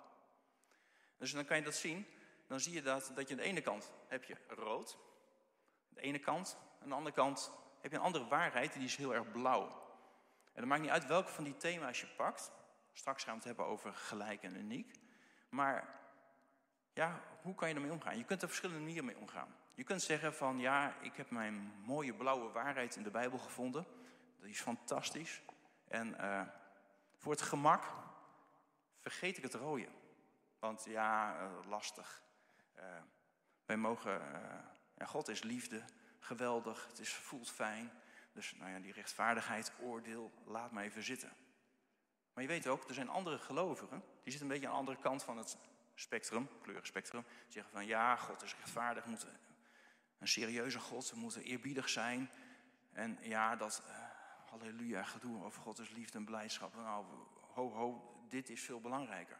Dus 1.16 1.32
dan 1.32 1.44
kan 1.44 1.56
je 1.56 1.62
dat 1.62 1.74
zien. 1.74 2.06
Dan 2.46 2.60
zie 2.60 2.72
je 2.72 2.82
dat, 2.82 3.12
dat 3.14 3.28
je 3.28 3.34
aan 3.34 3.40
de 3.40 3.46
ene 3.46 3.60
kant 3.60 3.92
heb 4.06 4.24
je 4.24 4.36
rood. 4.48 4.98
Aan 5.88 5.94
de 5.94 6.00
ene 6.00 6.18
kant. 6.18 6.58
Aan 6.82 6.88
de 6.88 6.94
andere 6.94 7.14
kant 7.14 7.52
heb 7.80 7.90
je 7.90 7.96
een 7.96 8.04
andere 8.04 8.26
waarheid, 8.26 8.72
die 8.72 8.84
is 8.84 8.96
heel 8.96 9.14
erg 9.14 9.30
blauw. 9.30 9.66
En 10.52 10.60
het 10.60 10.64
maakt 10.64 10.80
niet 10.80 10.90
uit 10.90 11.06
welke 11.06 11.30
van 11.30 11.44
die 11.44 11.56
thema's 11.56 12.00
je 12.00 12.06
pakt. 12.06 12.52
Straks 12.92 13.22
gaan 13.22 13.32
we 13.32 13.38
het 13.38 13.46
hebben 13.46 13.66
over 13.66 13.92
gelijk 13.92 14.42
en 14.42 14.56
uniek. 14.56 14.98
Maar 15.48 16.00
ja, 16.92 17.22
hoe 17.42 17.54
kan 17.54 17.68
je 17.68 17.74
ermee 17.74 17.92
omgaan? 17.92 18.18
Je 18.18 18.24
kunt 18.24 18.42
er 18.42 18.48
verschillende 18.48 18.82
manieren 18.82 19.04
mee 19.04 19.18
omgaan. 19.18 19.54
Je 19.74 19.84
kunt 19.84 20.02
zeggen 20.02 20.34
van 20.34 20.58
ja, 20.58 20.94
ik 21.00 21.16
heb 21.16 21.30
mijn 21.30 21.72
mooie 21.84 22.14
blauwe 22.14 22.50
waarheid 22.50 22.96
in 22.96 23.02
de 23.02 23.10
Bijbel 23.10 23.38
gevonden. 23.38 23.86
Dat 24.38 24.48
is 24.48 24.60
fantastisch. 24.60 25.42
En 25.90 26.16
uh, 26.20 26.42
voor 27.16 27.32
het 27.32 27.42
gemak 27.42 27.84
vergeet 28.98 29.36
ik 29.36 29.42
het 29.42 29.54
rode. 29.54 29.88
Want 30.58 30.84
ja, 30.84 31.42
uh, 31.42 31.68
lastig. 31.68 32.22
Uh, 32.76 32.82
wij 33.64 33.76
mogen, 33.76 34.22
God 35.04 35.28
is 35.28 35.42
liefde, 35.42 35.84
geweldig, 36.18 36.86
het 36.86 36.98
is, 36.98 37.12
voelt 37.14 37.50
fijn. 37.50 37.90
Dus 38.32 38.52
nou 38.52 38.70
ja, 38.70 38.78
die 38.78 38.92
rechtvaardigheid, 38.92 39.72
oordeel, 39.80 40.32
laat 40.44 40.72
mij 40.72 40.84
even 40.84 41.02
zitten. 41.02 41.32
Maar 42.32 42.42
je 42.42 42.50
weet 42.50 42.66
ook, 42.66 42.88
er 42.88 42.94
zijn 42.94 43.08
andere 43.08 43.38
gelovigen, 43.38 44.02
die 44.22 44.32
zitten 44.32 44.42
een 44.42 44.48
beetje 44.48 44.66
aan 44.66 44.72
de 44.72 44.78
andere 44.78 44.98
kant 44.98 45.22
van 45.22 45.38
het 45.38 45.56
spectrum, 45.94 46.48
kleurenspectrum. 46.62 47.22
Die 47.22 47.52
zeggen 47.52 47.72
van 47.72 47.86
ja, 47.86 48.16
God 48.16 48.42
is 48.42 48.56
rechtvaardig, 48.56 49.04
we 49.04 49.10
moeten 49.10 49.38
een 50.18 50.28
serieuze 50.28 50.78
God, 50.78 51.10
we 51.10 51.16
moeten 51.16 51.42
eerbiedig 51.42 51.88
zijn. 51.88 52.30
En 52.92 53.18
ja, 53.20 53.56
dat 53.56 53.82
halleluja 54.50 55.02
gedoe 55.02 55.44
over 55.44 55.62
God 55.62 55.78
is 55.78 55.90
liefde 55.90 56.18
en 56.18 56.24
blijdschap. 56.24 56.74
Nou, 56.74 57.04
ho 57.40 57.70
ho, 57.70 58.14
dit 58.28 58.50
is 58.50 58.62
veel 58.62 58.80
belangrijker. 58.80 59.38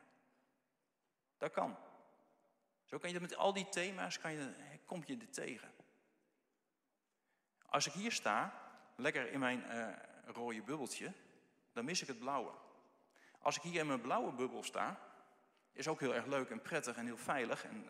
Dat 1.38 1.50
kan. 1.50 1.76
Zo 2.84 2.98
kan 2.98 3.10
je 3.10 3.20
met 3.20 3.36
al 3.36 3.52
die 3.52 3.68
thema's, 3.68 4.18
kan 4.18 4.32
je, 4.32 4.54
kom 4.86 5.02
je 5.06 5.16
er 5.16 5.30
tegen. 5.30 5.72
Als 7.66 7.86
ik 7.86 7.92
hier 7.92 8.12
sta, 8.12 8.52
lekker 8.96 9.32
in 9.32 9.38
mijn 9.38 9.60
uh, 9.60 9.88
rode 10.24 10.62
bubbeltje, 10.62 11.12
dan 11.72 11.84
mis 11.84 12.02
ik 12.02 12.08
het 12.08 12.18
blauwe. 12.18 12.52
Als 13.38 13.56
ik 13.56 13.62
hier 13.62 13.80
in 13.80 13.86
mijn 13.86 14.00
blauwe 14.00 14.32
bubbel 14.32 14.62
sta, 14.62 15.00
is 15.72 15.88
ook 15.88 16.00
heel 16.00 16.14
erg 16.14 16.26
leuk 16.26 16.50
en 16.50 16.62
prettig 16.62 16.96
en 16.96 17.06
heel 17.06 17.16
veilig. 17.16 17.64
En 17.64 17.86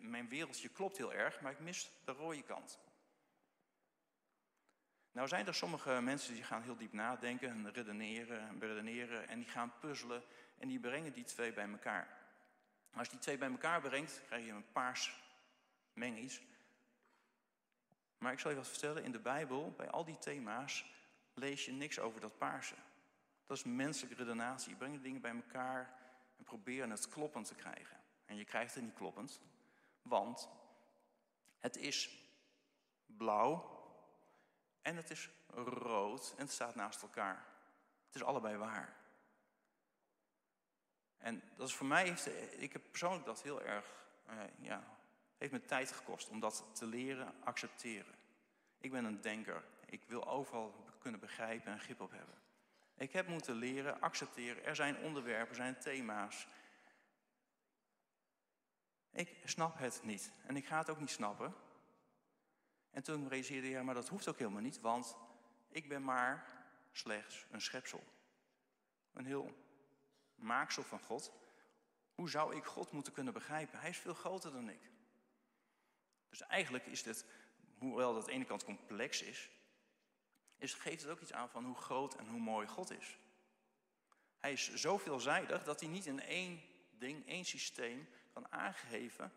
mijn 0.00 0.28
wereldje 0.28 0.68
klopt 0.68 0.96
heel 0.96 1.12
erg, 1.12 1.40
maar 1.40 1.52
ik 1.52 1.60
mis 1.60 1.90
de 2.04 2.12
rode 2.12 2.42
kant. 2.42 2.78
Nou 5.16 5.28
zijn 5.28 5.46
er 5.46 5.54
sommige 5.54 6.00
mensen 6.00 6.34
die 6.34 6.42
gaan 6.42 6.62
heel 6.62 6.76
diep 6.76 6.92
nadenken 6.92 7.50
en 7.50 7.72
redeneren 7.72 8.48
en 8.48 8.60
redeneren 8.60 9.28
en 9.28 9.38
die 9.38 9.48
gaan 9.48 9.72
puzzelen 9.78 10.22
en 10.58 10.68
die 10.68 10.78
brengen 10.78 11.12
die 11.12 11.24
twee 11.24 11.52
bij 11.52 11.68
elkaar. 11.68 12.08
Als 12.94 13.06
je 13.06 13.12
die 13.12 13.22
twee 13.22 13.38
bij 13.38 13.50
elkaar 13.50 13.80
brengt, 13.80 14.20
krijg 14.26 14.44
je 14.44 14.52
een 14.52 14.72
paars 14.72 15.22
mengies. 15.92 16.40
Maar 18.18 18.32
ik 18.32 18.38
zal 18.38 18.50
je 18.50 18.56
wat 18.56 18.68
vertellen, 18.68 19.04
in 19.04 19.12
de 19.12 19.18
Bijbel, 19.18 19.74
bij 19.76 19.90
al 19.90 20.04
die 20.04 20.18
thema's, 20.18 20.84
lees 21.34 21.64
je 21.64 21.72
niks 21.72 21.98
over 21.98 22.20
dat 22.20 22.38
paarse. 22.38 22.76
Dat 23.46 23.56
is 23.56 23.64
menselijke 23.64 24.22
redenatie. 24.22 24.70
Je 24.70 24.76
brengt 24.76 25.02
dingen 25.02 25.20
bij 25.20 25.34
elkaar 25.34 25.98
en 26.38 26.44
probeer 26.44 26.90
het 26.90 27.08
kloppend 27.08 27.46
te 27.46 27.54
krijgen. 27.54 28.00
En 28.24 28.36
je 28.36 28.44
krijgt 28.44 28.74
het 28.74 28.84
niet 28.84 28.94
kloppend, 28.94 29.40
want 30.02 30.48
het 31.58 31.76
is 31.76 32.10
blauw 33.06 33.75
en 34.86 34.96
het 34.96 35.10
is 35.10 35.30
rood 35.54 36.34
en 36.36 36.42
het 36.42 36.52
staat 36.52 36.74
naast 36.74 37.02
elkaar. 37.02 37.46
Het 38.06 38.14
is 38.14 38.22
allebei 38.22 38.56
waar. 38.56 38.96
En 41.18 41.42
dat 41.56 41.68
is 41.68 41.74
voor 41.74 41.86
mij, 41.86 42.08
ik 42.56 42.72
heb 42.72 42.82
persoonlijk 42.90 43.24
dat 43.24 43.42
heel 43.42 43.62
erg, 43.62 43.84
uh, 44.30 44.40
ja, 44.58 44.84
heeft 45.38 45.52
me 45.52 45.64
tijd 45.64 45.92
gekost 45.92 46.28
om 46.28 46.40
dat 46.40 46.64
te 46.72 46.86
leren 46.86 47.34
accepteren. 47.44 48.14
Ik 48.78 48.90
ben 48.90 49.04
een 49.04 49.20
denker. 49.20 49.64
Ik 49.86 50.02
wil 50.06 50.28
overal 50.28 50.84
kunnen 50.98 51.20
begrijpen 51.20 51.72
en 51.72 51.80
grip 51.80 52.00
op 52.00 52.10
hebben. 52.10 52.34
Ik 52.96 53.12
heb 53.12 53.26
moeten 53.26 53.54
leren 53.54 54.00
accepteren. 54.00 54.64
Er 54.64 54.76
zijn 54.76 54.96
onderwerpen, 54.96 55.48
er 55.48 55.54
zijn 55.54 55.78
thema's. 55.78 56.46
Ik 59.10 59.36
snap 59.44 59.78
het 59.78 60.00
niet. 60.02 60.32
En 60.46 60.56
ik 60.56 60.66
ga 60.66 60.78
het 60.78 60.90
ook 60.90 61.00
niet 61.00 61.10
snappen. 61.10 61.54
En 62.96 63.02
toen 63.02 63.28
realiseerde 63.28 63.66
ik, 63.66 63.72
ja, 63.72 63.82
maar 63.82 63.94
dat 63.94 64.08
hoeft 64.08 64.28
ook 64.28 64.38
helemaal 64.38 64.60
niet, 64.60 64.80
want 64.80 65.16
ik 65.68 65.88
ben 65.88 66.04
maar 66.04 66.64
slechts 66.92 67.46
een 67.50 67.60
schepsel. 67.60 68.04
Een 69.12 69.24
heel 69.24 69.54
maaksel 70.34 70.82
van 70.82 71.00
God. 71.00 71.32
Hoe 72.14 72.30
zou 72.30 72.56
ik 72.56 72.64
God 72.64 72.90
moeten 72.90 73.12
kunnen 73.12 73.32
begrijpen? 73.32 73.78
Hij 73.78 73.90
is 73.90 73.98
veel 73.98 74.14
groter 74.14 74.52
dan 74.52 74.68
ik. 74.68 74.90
Dus 76.28 76.42
eigenlijk 76.42 76.86
is 76.86 77.02
dit, 77.02 77.24
hoewel 77.78 78.12
dat 78.12 78.22
aan 78.22 78.28
de 78.28 78.34
ene 78.34 78.44
kant 78.44 78.64
complex 78.64 79.22
is, 79.22 79.50
is, 80.56 80.74
geeft 80.74 81.02
het 81.02 81.10
ook 81.10 81.20
iets 81.20 81.32
aan 81.32 81.50
van 81.50 81.64
hoe 81.64 81.76
groot 81.76 82.14
en 82.14 82.28
hoe 82.28 82.40
mooi 82.40 82.66
God 82.66 82.90
is. 82.90 83.18
Hij 84.38 84.52
is 84.52 84.74
zo 84.74 84.98
veelzijdig 84.98 85.64
dat 85.64 85.80
hij 85.80 85.88
niet 85.88 86.06
in 86.06 86.20
één 86.20 86.60
ding, 86.98 87.26
één 87.26 87.44
systeem 87.44 88.08
kan 88.32 88.52
aangeven 88.52 89.32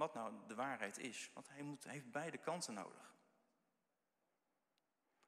wat 0.00 0.14
nou 0.14 0.34
de 0.46 0.54
waarheid 0.54 0.98
is. 0.98 1.30
Want 1.34 1.48
hij, 1.48 1.62
moet, 1.62 1.84
heeft 1.84 2.10
beide 2.10 2.38
kanten 2.38 2.74
nodig. 2.74 3.14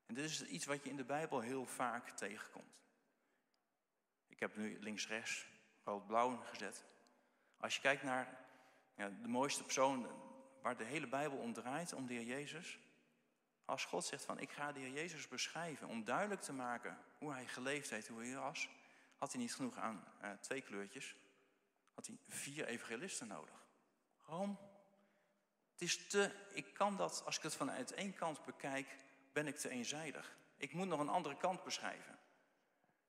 En 0.07 0.15
dit 0.15 0.25
is 0.25 0.45
iets 0.45 0.65
wat 0.65 0.85
je 0.85 0.91
in 0.91 0.97
de 0.97 1.05
Bijbel 1.05 1.41
heel 1.41 1.67
vaak 1.67 2.11
tegenkomt. 2.11 2.81
Ik 4.29 4.41
heb 4.41 4.57
nu 4.57 4.79
links-rechts, 4.81 5.47
rood-blauw 5.85 6.37
gezet. 6.37 6.85
Als 7.57 7.75
je 7.75 7.81
kijkt 7.81 8.03
naar 8.03 8.47
ja, 8.95 9.09
de 9.09 9.29
mooiste 9.29 9.63
persoon 9.63 10.07
waar 10.63 10.77
de 10.77 10.85
hele 10.85 11.09
Bijbel 11.09 11.39
om 11.39 11.53
draait, 11.53 11.93
om 11.93 12.07
de 12.07 12.15
Heer 12.15 12.27
Jezus. 12.27 12.79
Als 13.65 13.85
God 13.85 14.05
zegt 14.05 14.25
van 14.25 14.39
ik 14.39 14.53
ga 14.53 14.73
de 14.73 14.81
Heer 14.81 14.93
Jezus 14.93 15.29
beschrijven 15.29 15.89
om 15.89 16.05
duidelijk 16.05 16.41
te 16.41 16.53
maken 16.53 16.99
hoe 17.19 17.33
hij 17.33 17.47
geleefd 17.47 17.91
heeft, 17.91 18.09
hoe 18.09 18.23
hij 18.23 18.37
was, 18.37 18.69
had 19.19 19.33
hij 19.33 19.41
niet 19.41 19.55
genoeg 19.55 19.77
aan 19.77 20.05
uh, 20.23 20.31
twee 20.31 20.61
kleurtjes. 20.61 21.17
Had 21.95 22.07
hij 22.07 22.19
vier 22.29 22.67
evangelisten 22.67 23.27
nodig. 23.27 23.62
Waarom? 24.27 24.59
Het 25.73 25.83
is 25.83 26.07
te, 26.07 26.31
ik 26.53 26.75
kan 26.75 26.97
dat, 26.97 27.23
als 27.25 27.37
ik 27.37 27.43
het 27.43 27.55
vanuit 27.55 27.93
één 27.93 28.15
kant 28.15 28.45
bekijk, 28.45 28.97
ben 29.33 29.47
ik 29.47 29.57
te 29.57 29.69
eenzijdig. 29.69 30.37
Ik 30.57 30.73
moet 30.73 30.87
nog 30.87 31.01
een 31.01 31.09
andere 31.09 31.37
kant 31.37 31.65
beschrijven. 31.65 32.19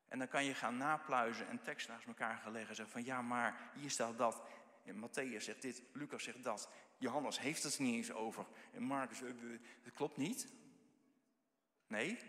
En 0.07 0.19
dan 0.19 0.27
kan 0.27 0.45
je 0.45 0.53
gaan 0.53 0.77
napluizen 0.77 1.47
en 1.47 1.61
tekst 1.61 1.87
naast 1.87 2.07
elkaar 2.07 2.37
gaan 2.37 2.51
leggen. 2.51 2.69
En 2.69 2.75
zeggen 2.75 2.93
van 2.93 3.03
ja, 3.03 3.21
maar 3.21 3.71
hier 3.75 3.89
staat 3.89 4.17
dat. 4.17 4.41
En 4.83 4.95
Matthäus 4.95 5.43
zegt 5.43 5.61
dit, 5.61 5.83
Lucas 5.93 6.23
zegt 6.23 6.43
dat. 6.43 6.69
Johannes 6.97 7.39
heeft 7.39 7.63
het 7.63 7.79
niet 7.79 7.95
eens 7.95 8.11
over. 8.11 8.45
En 8.71 8.83
Marcus, 8.83 9.19
het 9.19 9.41
eh, 9.83 9.95
klopt 9.95 10.17
niet. 10.17 10.47
Nee, 11.87 12.19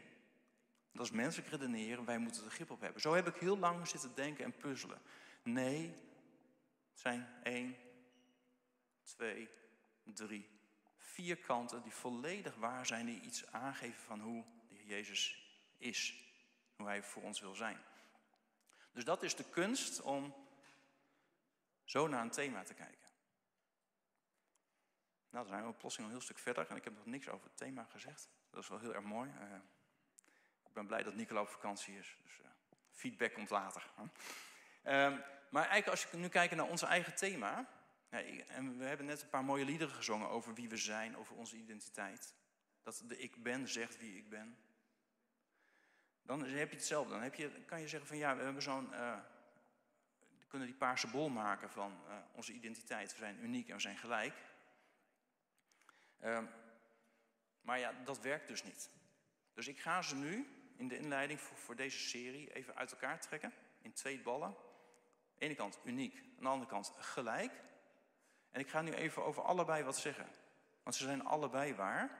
dat 0.92 1.04
is 1.04 1.10
menselijk 1.10 1.50
redeneren. 1.50 2.04
Wij 2.04 2.18
moeten 2.18 2.44
er 2.44 2.50
grip 2.50 2.70
op 2.70 2.80
hebben. 2.80 3.00
Zo 3.00 3.14
heb 3.14 3.26
ik 3.26 3.34
heel 3.34 3.58
lang 3.58 3.88
zitten 3.88 4.14
denken 4.14 4.44
en 4.44 4.56
puzzelen. 4.56 5.00
Nee, 5.42 5.94
het 6.90 7.00
zijn 7.00 7.28
één, 7.42 7.76
twee, 9.04 9.50
drie, 10.02 10.50
vier 10.96 11.36
kanten 11.36 11.82
die 11.82 11.92
volledig 11.92 12.54
waar 12.54 12.86
zijn. 12.86 13.06
Die 13.06 13.20
iets 13.20 13.52
aangeven 13.52 14.02
van 14.02 14.20
hoe 14.20 14.44
de 14.68 14.84
Jezus 14.84 15.48
is. 15.76 16.22
Hoe 16.76 16.86
Hij 16.86 17.02
voor 17.02 17.22
ons 17.22 17.40
wil 17.40 17.54
zijn. 17.54 17.78
Dus 18.92 19.04
dat 19.04 19.22
is 19.22 19.34
de 19.34 19.50
kunst 19.50 20.00
om 20.00 20.34
zo 21.84 22.08
naar 22.08 22.22
een 22.22 22.30
thema 22.30 22.62
te 22.62 22.74
kijken. 22.74 23.08
Nou, 25.30 25.46
dan 25.46 25.54
zijn 25.54 25.66
we 25.66 25.74
plotseling 25.74 26.10
een 26.10 26.16
heel 26.16 26.26
stuk 26.26 26.38
verder 26.38 26.70
en 26.70 26.76
ik 26.76 26.84
heb 26.84 26.96
nog 26.96 27.06
niks 27.06 27.28
over 27.28 27.46
het 27.46 27.56
thema 27.56 27.84
gezegd. 27.84 28.28
Dat 28.50 28.62
is 28.62 28.68
wel 28.68 28.78
heel 28.78 28.94
erg 28.94 29.04
mooi. 29.04 29.30
Uh, 29.30 29.54
ik 30.66 30.72
ben 30.72 30.86
blij 30.86 31.02
dat 31.02 31.14
Nicola 31.14 31.40
op 31.40 31.48
vakantie 31.48 31.98
is, 31.98 32.16
dus 32.22 32.38
uh, 32.38 32.46
feedback 32.90 33.32
komt 33.32 33.50
later. 33.50 33.90
Uh, 33.98 34.10
maar 35.50 35.68
eigenlijk 35.68 35.86
als 35.86 36.02
je 36.02 36.16
nu 36.16 36.28
kijkt 36.28 36.54
naar 36.54 36.68
ons 36.68 36.82
eigen 36.82 37.14
thema, 37.14 37.68
en 38.48 38.78
we 38.78 38.84
hebben 38.84 39.06
net 39.06 39.22
een 39.22 39.28
paar 39.28 39.44
mooie 39.44 39.64
liederen 39.64 39.94
gezongen 39.94 40.28
over 40.28 40.54
wie 40.54 40.68
we 40.68 40.76
zijn, 40.76 41.16
over 41.16 41.36
onze 41.36 41.56
identiteit. 41.56 42.34
Dat 42.82 43.02
de 43.06 43.18
ik 43.18 43.42
ben 43.42 43.68
zegt 43.68 43.98
wie 43.98 44.16
ik 44.16 44.28
ben. 44.28 44.58
Dan 46.22 46.44
heb 46.44 46.70
je 46.70 46.76
hetzelfde. 46.76 47.12
Dan 47.12 47.22
heb 47.22 47.34
je, 47.34 47.64
kan 47.64 47.80
je 47.80 47.88
zeggen 47.88 48.08
van 48.08 48.16
ja, 48.16 48.36
we 48.36 48.42
hebben 48.42 48.62
zo'n 48.62 48.88
uh, 48.90 49.18
kunnen 50.48 50.68
die 50.68 50.76
paarse 50.76 51.08
bol 51.08 51.28
maken 51.28 51.70
van 51.70 52.00
uh, 52.08 52.16
onze 52.32 52.52
identiteit. 52.52 53.12
We 53.12 53.18
zijn 53.18 53.42
uniek 53.42 53.68
en 53.68 53.74
we 53.74 53.80
zijn 53.80 53.98
gelijk. 53.98 54.34
Uh, 56.22 56.42
maar 57.60 57.78
ja, 57.78 57.92
dat 58.04 58.20
werkt 58.20 58.48
dus 58.48 58.64
niet. 58.64 58.90
Dus 59.54 59.68
ik 59.68 59.80
ga 59.80 60.02
ze 60.02 60.16
nu 60.16 60.46
in 60.76 60.88
de 60.88 60.98
inleiding 60.98 61.40
voor, 61.40 61.56
voor 61.56 61.76
deze 61.76 61.98
serie 61.98 62.54
even 62.54 62.74
uit 62.76 62.92
elkaar 62.92 63.20
trekken. 63.20 63.52
In 63.82 63.92
twee 63.92 64.20
ballen. 64.20 64.48
Aan 64.48 64.54
de 65.34 65.44
ene 65.44 65.54
kant 65.54 65.78
uniek, 65.84 66.16
aan 66.36 66.42
de 66.42 66.48
andere 66.48 66.70
kant 66.70 66.92
gelijk. 66.98 67.52
En 68.54 68.60
ik 68.60 68.68
ga 68.68 68.82
nu 68.82 68.92
even 68.92 69.24
over 69.24 69.42
allebei 69.42 69.82
wat 69.82 69.96
zeggen. 69.96 70.26
Want 70.82 70.96
ze 70.96 71.04
zijn 71.04 71.24
allebei 71.24 71.74
waar. 71.74 72.10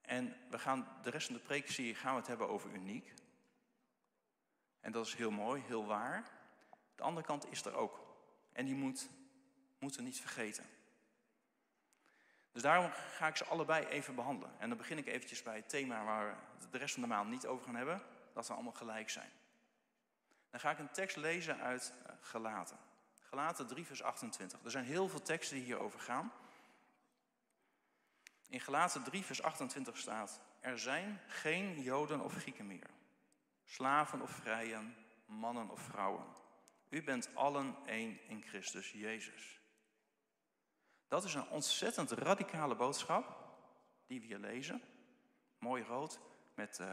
En 0.00 0.36
we 0.50 0.58
gaan 0.58 0.88
de 1.02 1.10
rest 1.10 1.26
van 1.26 1.34
de 1.34 1.40
preekserie 1.40 1.94
gaan 1.94 2.12
we 2.12 2.18
het 2.18 2.28
hebben 2.28 2.48
over 2.48 2.70
uniek. 2.70 3.14
En 4.80 4.92
dat 4.92 5.06
is 5.06 5.14
heel 5.14 5.30
mooi, 5.30 5.62
heel 5.66 5.86
waar. 5.86 6.30
De 6.94 7.02
andere 7.02 7.26
kant 7.26 7.50
is 7.50 7.64
er 7.64 7.74
ook. 7.74 8.00
En 8.52 8.64
die 8.64 8.74
moet, 8.74 9.08
moeten 9.78 10.04
niet 10.04 10.20
vergeten. 10.20 10.64
Dus 12.52 12.62
daarom 12.62 12.90
ga 12.90 13.26
ik 13.26 13.36
ze 13.36 13.44
allebei 13.44 13.86
even 13.86 14.14
behandelen. 14.14 14.54
En 14.58 14.68
dan 14.68 14.78
begin 14.78 14.98
ik 14.98 15.06
eventjes 15.06 15.42
bij 15.42 15.56
het 15.56 15.68
thema 15.68 16.04
waar 16.04 16.26
we 16.58 16.68
de 16.70 16.78
rest 16.78 16.92
van 16.92 17.02
de 17.02 17.08
maand 17.08 17.30
niet 17.30 17.46
over 17.46 17.64
gaan 17.64 17.76
hebben. 17.76 18.02
Dat 18.32 18.46
we 18.46 18.54
allemaal 18.54 18.72
gelijk 18.72 19.10
zijn. 19.10 19.30
Dan 20.50 20.60
ga 20.60 20.70
ik 20.70 20.78
een 20.78 20.90
tekst 20.90 21.16
lezen 21.16 21.60
uit 21.60 21.92
uh, 22.06 22.12
Galaten 23.30 23.66
3 23.66 23.86
vers 23.86 24.02
28. 24.02 24.64
Er 24.64 24.70
zijn 24.70 24.84
heel 24.84 25.08
veel 25.08 25.22
teksten 25.22 25.56
die 25.56 25.64
hierover 25.64 26.00
gaan. 26.00 26.32
In 28.48 28.60
Galaten 28.60 29.02
3 29.02 29.24
vers 29.24 29.42
28 29.42 29.96
staat... 29.96 30.40
Er 30.60 30.78
zijn 30.78 31.20
geen 31.26 31.82
Joden 31.82 32.20
of 32.20 32.34
Grieken 32.34 32.66
meer. 32.66 32.90
Slaven 33.64 34.20
of 34.20 34.30
vrijen, 34.30 34.96
mannen 35.26 35.70
of 35.70 35.80
vrouwen. 35.80 36.24
U 36.88 37.02
bent 37.02 37.34
allen 37.34 37.76
één 37.86 38.18
in 38.28 38.42
Christus 38.42 38.90
Jezus. 38.92 39.60
Dat 41.08 41.24
is 41.24 41.34
een 41.34 41.48
ontzettend 41.48 42.10
radicale 42.10 42.74
boodschap 42.74 43.48
die 44.06 44.20
we 44.20 44.26
hier 44.26 44.38
lezen. 44.38 44.82
Mooi 45.58 45.82
rood 45.82 46.20
met 46.54 46.78
uh, 46.80 46.86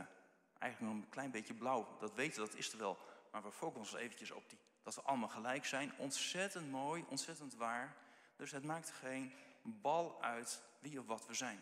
eigenlijk 0.60 0.94
nog 0.94 1.04
een 1.04 1.10
klein 1.10 1.32
beetje 1.32 1.54
blauw. 1.54 1.98
Dat 2.00 2.14
weten, 2.14 2.40
dat 2.40 2.56
is 2.56 2.72
er 2.72 2.78
wel. 2.78 2.98
Maar 3.32 3.44
we 3.44 3.52
focussen 3.52 3.96
ons 3.96 4.06
eventjes 4.06 4.32
op 4.32 4.50
die, 4.50 4.60
dat 4.86 4.96
we 4.96 5.02
allemaal 5.02 5.30
gelijk 5.30 5.66
zijn. 5.66 5.98
Ontzettend 5.98 6.72
mooi, 6.72 7.06
ontzettend 7.08 7.56
waar. 7.56 7.96
Dus 8.36 8.52
het 8.52 8.64
maakt 8.64 8.92
geen 8.92 9.34
bal 9.62 10.22
uit 10.24 10.62
wie 10.80 11.00
of 11.00 11.06
wat 11.06 11.28
we 11.28 11.34
zijn. 11.34 11.60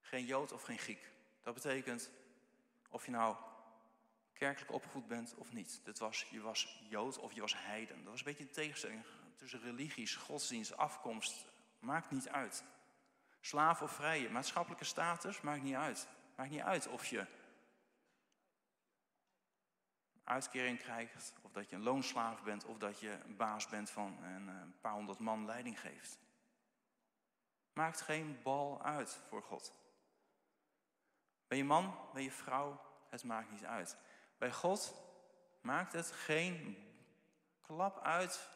Geen 0.00 0.24
Jood 0.24 0.52
of 0.52 0.62
geen 0.62 0.78
Griek. 0.78 1.12
Dat 1.42 1.54
betekent 1.54 2.10
of 2.90 3.04
je 3.04 3.10
nou 3.10 3.36
kerkelijk 4.32 4.72
opgevoed 4.72 5.08
bent 5.08 5.34
of 5.34 5.52
niet. 5.52 5.80
Dat 5.84 5.98
was, 5.98 6.26
je 6.30 6.40
was 6.40 6.82
Jood 6.88 7.18
of 7.18 7.32
je 7.32 7.40
was 7.40 7.54
heiden. 7.56 7.96
Dat 8.02 8.10
was 8.10 8.18
een 8.18 8.26
beetje 8.26 8.44
een 8.44 8.50
tegenstelling 8.50 9.02
tussen 9.36 9.60
religies, 9.60 10.14
godsdienst, 10.14 10.76
afkomst. 10.76 11.46
Maakt 11.78 12.10
niet 12.10 12.28
uit. 12.28 12.64
Slaaf 13.40 13.82
of 13.82 13.92
vrije, 13.92 14.30
maatschappelijke 14.30 14.84
status, 14.84 15.40
maakt 15.40 15.62
niet 15.62 15.74
uit. 15.74 16.08
Maakt 16.36 16.50
niet 16.50 16.60
uit 16.60 16.88
of 16.88 17.06
je 17.06 17.26
uitkering 20.28 20.78
krijgt, 20.78 21.32
of 21.42 21.52
dat 21.52 21.68
je 21.68 21.76
een 21.76 21.82
loonslaaf 21.82 22.42
bent, 22.42 22.64
of 22.64 22.78
dat 22.78 23.00
je 23.00 23.18
baas 23.36 23.68
bent 23.68 23.90
van 23.90 24.22
een 24.22 24.48
eh, 24.48 24.54
paar 24.80 24.92
honderd 24.92 25.18
man 25.18 25.44
leiding 25.44 25.80
geeft. 25.80 26.18
Maakt 27.72 28.00
geen 28.00 28.38
bal 28.42 28.82
uit 28.82 29.20
voor 29.28 29.42
God. 29.42 29.74
Ben 31.48 31.58
je 31.58 31.64
man, 31.64 31.94
ben 32.12 32.22
je 32.22 32.30
vrouw, 32.30 32.80
het 33.08 33.24
maakt 33.24 33.50
niet 33.50 33.64
uit. 33.64 33.96
Bij 34.38 34.52
God 34.52 34.94
maakt 35.60 35.92
het 35.92 36.10
geen 36.10 36.86
klap 37.60 38.00
uit 38.02 38.48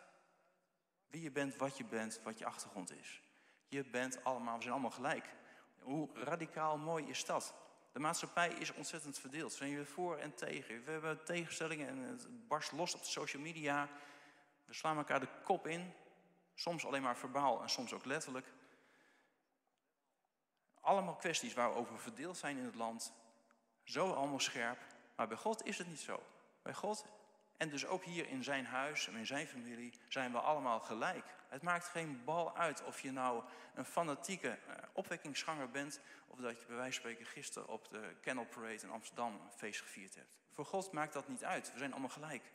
wie 1.07 1.23
je 1.23 1.31
bent, 1.31 1.57
wat 1.57 1.77
je 1.77 1.85
bent, 1.85 2.21
wat 2.23 2.39
je 2.39 2.45
achtergrond 2.45 2.93
is. 2.93 3.23
Je 3.69 3.85
bent 3.85 4.25
allemaal, 4.25 4.55
we 4.55 4.61
zijn 4.61 4.73
allemaal 4.73 4.91
gelijk. 4.91 5.35
Hoe 5.79 6.09
radicaal 6.15 6.79
mooi 6.79 7.09
is 7.09 7.25
dat? 7.25 7.55
De 7.93 7.99
maatschappij 7.99 8.49
is 8.49 8.73
ontzettend 8.73 9.19
verdeeld. 9.19 9.53
Zijn 9.53 9.77
we 9.77 9.87
voor 9.87 10.17
en 10.17 10.35
tegen? 10.35 10.85
We 10.85 10.91
hebben 10.91 11.25
tegenstellingen 11.25 11.89
en 11.89 11.99
het 11.99 12.49
barst 12.49 12.73
los 12.73 12.95
op 12.95 13.01
de 13.01 13.07
social 13.07 13.43
media. 13.43 13.89
We 14.65 14.75
slaan 14.75 14.97
elkaar 14.97 15.21
de 15.21 15.29
kop 15.45 15.67
in. 15.67 15.93
Soms 16.55 16.87
alleen 16.87 17.03
maar 17.03 17.17
verbaal 17.17 17.63
en 17.63 17.71
soms 17.71 17.93
ook 17.93 18.05
letterlijk. 18.05 18.47
Allemaal 20.81 21.17
kwesties 21.17 21.55
waar 21.55 21.73
we 21.73 21.79
over 21.79 21.99
verdeeld 21.99 22.37
zijn 22.37 22.59
in 22.59 22.65
het 22.65 22.75
land. 22.75 23.13
Zo 23.85 24.13
allemaal 24.13 24.41
scherp. 24.41 24.79
Maar 25.17 25.29
bij 25.29 25.37
God 25.37 25.65
is 25.65 25.79
het 25.79 25.87
niet 25.87 26.01
zo. 26.01 26.23
Bij 26.63 26.75
God 26.75 27.07
en 27.57 27.69
dus 27.69 27.87
ook 27.87 28.05
hier 28.05 28.29
in 28.29 28.45
zijn 28.45 28.67
huis 28.67 29.09
en 29.09 29.17
in 29.17 29.27
zijn 29.27 29.47
familie 29.47 30.01
zijn 30.09 30.33
we 30.33 30.39
allemaal 30.39 30.81
gelijk. 30.81 31.35
Het 31.53 31.63
maakt 31.63 31.89
geen 31.89 32.25
bal 32.25 32.57
uit 32.57 32.83
of 32.85 33.01
je 33.01 33.13
nou 33.13 33.43
een 33.75 33.85
fanatieke 33.85 34.49
uh, 34.49 34.75
opwekkingsganger 34.93 35.71
bent... 35.71 36.01
of 36.27 36.39
dat 36.39 36.61
je 36.61 36.67
bij 36.67 36.77
wijze 36.77 37.01
van 37.01 37.11
spreken 37.11 37.33
gisteren 37.33 37.69
op 37.69 37.91
de 37.91 38.17
Kennel 38.21 38.45
Parade 38.45 38.83
in 38.83 38.91
Amsterdam 38.91 39.33
een 39.33 39.53
feest 39.57 39.81
gevierd 39.81 40.15
hebt. 40.15 40.39
Voor 40.51 40.65
God 40.65 40.93
maakt 40.93 41.13
dat 41.13 41.29
niet 41.29 41.45
uit. 41.45 41.73
We 41.73 41.79
zijn 41.79 41.93
allemaal 41.93 42.09
gelijk. 42.09 42.53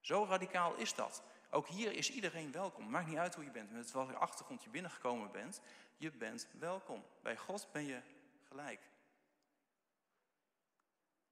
Zo 0.00 0.24
radicaal 0.24 0.74
is 0.74 0.94
dat. 0.94 1.22
Ook 1.50 1.68
hier 1.68 1.92
is 1.92 2.10
iedereen 2.10 2.52
welkom. 2.52 2.90
Maakt 2.90 3.08
niet 3.08 3.18
uit 3.18 3.34
hoe 3.34 3.44
je 3.44 3.50
bent, 3.50 3.72
met 3.72 3.92
welke 3.92 4.16
achtergrond 4.16 4.62
je 4.62 4.70
binnengekomen 4.70 5.30
bent. 5.30 5.60
Je 5.96 6.10
bent 6.10 6.48
welkom. 6.58 7.04
Bij 7.22 7.36
God 7.36 7.68
ben 7.72 7.86
je 7.86 8.00
gelijk. 8.48 8.80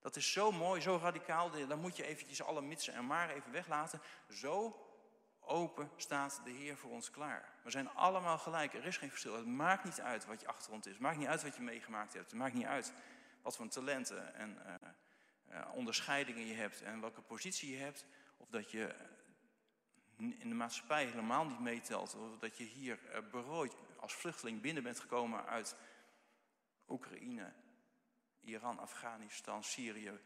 Dat 0.01 0.17
is 0.17 0.33
zo 0.33 0.53
mooi, 0.53 0.81
zo 0.81 0.99
radicaal. 1.03 1.51
Dan 1.51 1.81
moet 1.81 1.97
je 1.97 2.05
eventjes 2.05 2.43
alle 2.43 2.63
mitsen 2.63 2.95
en 2.95 3.07
maar 3.07 3.31
even 3.31 3.53
weglaten. 3.53 4.01
Zo 4.29 4.77
open 5.53 5.91
staat 5.97 6.41
de 6.45 6.51
Heer 6.51 6.77
voor 6.77 6.91
ons 6.91 7.11
klaar. 7.11 7.53
We 7.63 7.71
zijn 7.71 7.89
allemaal 7.89 8.39
gelijk. 8.39 8.75
Er 8.75 8.85
is 8.85 8.97
geen 8.97 9.11
verschil. 9.11 9.37
Het 9.37 9.47
maakt 9.47 9.85
niet 9.85 10.01
uit 10.01 10.25
wat 10.25 10.41
je 10.41 10.47
achtergrond 10.47 10.87
is. 10.87 10.93
Het 10.93 11.01
maakt 11.01 11.17
niet 11.17 11.27
uit 11.27 11.43
wat 11.43 11.57
je 11.57 11.63
meegemaakt 11.63 12.13
hebt. 12.13 12.31
Het 12.31 12.41
maakt 12.41 12.55
niet 12.55 12.67
uit 12.67 12.93
wat 13.43 13.57
voor 13.57 13.69
talenten 13.69 14.35
en 14.35 14.59
uh, 14.67 14.75
uh, 15.53 15.75
onderscheidingen 15.75 16.47
je 16.47 16.55
hebt 16.55 16.83
en 16.83 17.01
welke 17.01 17.21
positie 17.21 17.71
je 17.71 17.83
hebt. 17.83 18.07
Of 18.37 18.49
dat 18.49 18.71
je 18.71 18.95
in 20.17 20.49
de 20.49 20.55
maatschappij 20.55 21.05
helemaal 21.05 21.45
niet 21.45 21.61
meetelt. 21.61 22.15
Of 22.15 22.39
dat 22.39 22.57
je 22.57 22.65
hier 22.65 22.99
uh, 23.05 23.31
berooid 23.31 23.77
als 23.97 24.15
vluchteling 24.15 24.61
binnen 24.61 24.83
bent 24.83 25.01
gekomen 25.01 25.47
uit 25.47 25.77
Oekraïne 26.89 27.53
Iran, 28.41 28.79
Afghanistan, 28.79 29.65
Syrië 29.65 30.19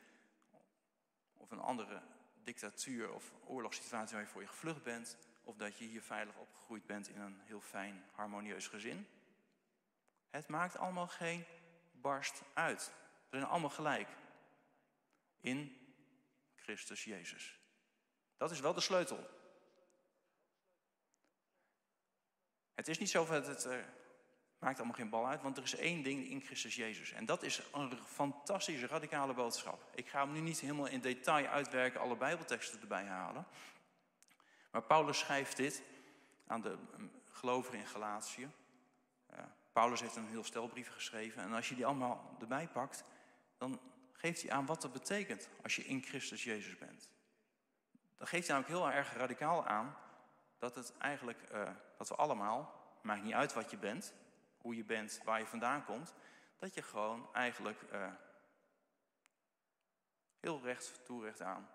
of 1.35 1.51
een 1.51 1.61
andere 1.61 2.03
dictatuur 2.47 3.13
of 3.13 3.33
oorlogssituatie 3.45 4.15
waar 4.15 4.25
je 4.25 4.31
voor 4.31 4.43
je 4.43 4.49
gevlucht 4.49 4.83
bent, 4.83 5.17
of 5.43 5.57
dat 5.57 5.79
je 5.79 5.85
hier 5.85 6.03
veilig 6.03 6.37
opgegroeid 6.37 6.87
bent 6.87 7.09
in 7.09 7.21
een 7.21 7.41
heel 7.45 7.61
fijn, 7.61 8.05
harmonieus 8.13 8.67
gezin. 8.67 9.07
Het 10.31 10.49
maakt 10.49 10.77
allemaal 10.77 11.07
geen 11.07 11.45
barst 11.93 12.43
uit. 12.55 12.93
We 13.31 13.39
zijn 13.39 13.51
allemaal 13.51 13.71
gelijk 13.71 14.09
in 15.41 15.77
Christus 16.55 17.05
Jezus. 17.05 17.61
Dat 18.37 18.51
is 18.51 18.61
wel 18.61 18.75
de 18.75 18.81
sleutel. 18.81 19.29
Het 22.75 22.89
is 22.89 22.99
niet 22.99 23.11
zo 23.11 23.27
dat 23.27 23.47
het 23.47 23.65
eh, 23.65 23.79
Maakt 24.59 24.77
allemaal 24.79 24.97
geen 24.97 25.11
bal 25.11 25.27
uit, 25.27 25.43
want 25.43 25.57
er 25.57 25.63
is 25.63 25.75
één 25.75 26.03
ding 26.03 26.29
in 26.29 26.41
Christus 26.41 26.75
Jezus. 26.75 27.13
En 27.13 27.25
dat 27.25 27.43
is 27.43 27.63
een 27.73 27.99
fantastische, 28.05 28.87
radicale 28.87 29.35
boodschap. 29.35 29.91
Ik 29.95 30.09
ga 30.09 30.21
hem 30.21 30.33
nu 30.33 30.41
niet 30.41 30.61
helemaal 30.61 30.87
in 30.87 31.01
detail 31.01 31.47
uitwerken, 31.47 32.01
alle 32.01 32.17
Bijbelteksten 32.17 32.81
erbij 32.81 33.05
halen. 33.05 33.47
Maar 34.71 34.83
Paulus 34.83 35.19
schrijft 35.19 35.57
dit 35.57 35.83
aan 36.47 36.61
de 36.61 36.79
mm, 36.97 37.11
gelovigen 37.31 37.79
in 37.79 37.87
Galatië. 37.87 38.51
Paulus 39.77 40.01
heeft 40.01 40.17
een 40.17 40.27
heel 40.27 40.45
stel 40.45 40.69
brieven 40.69 40.93
geschreven. 40.93 41.43
En 41.43 41.53
als 41.53 41.69
je 41.69 41.75
die 41.75 41.87
allemaal 41.87 42.37
erbij 42.41 42.69
pakt, 42.69 43.05
dan 43.59 43.81
geeft 44.13 44.43
hij 44.43 44.51
aan 44.51 44.67
wat 44.67 44.83
dat 44.83 44.93
betekent 44.93 45.49
als 45.63 45.77
je 45.77 45.85
in 45.85 46.03
Christus 46.03 46.45
Jezus 46.45 46.79
bent. 46.79 47.11
Dan 48.17 48.27
geeft 48.27 48.47
hij 48.49 48.57
namelijk 48.57 48.81
heel 48.81 48.99
erg 48.99 49.17
radicaal 49.17 49.67
aan 49.67 49.97
dat 50.59 50.75
het 50.75 50.93
eigenlijk, 50.99 51.39
uh, 51.53 51.71
dat 51.99 52.09
we 52.09 52.15
allemaal, 52.15 52.75
maakt 53.03 53.23
niet 53.23 53.33
uit 53.33 53.53
wat 53.53 53.71
je 53.71 53.77
bent, 53.77 54.13
hoe 54.67 54.77
je 54.77 54.85
bent, 54.85 55.21
waar 55.25 55.39
je 55.39 55.47
vandaan 55.47 55.85
komt, 55.85 56.15
dat 56.59 56.75
je 56.75 56.83
gewoon 56.83 57.35
eigenlijk 57.35 57.83
uh, 57.93 58.13
heel 60.41 60.61
recht 60.61 61.05
toe 61.05 61.25
recht 61.25 61.41
aan 61.41 61.69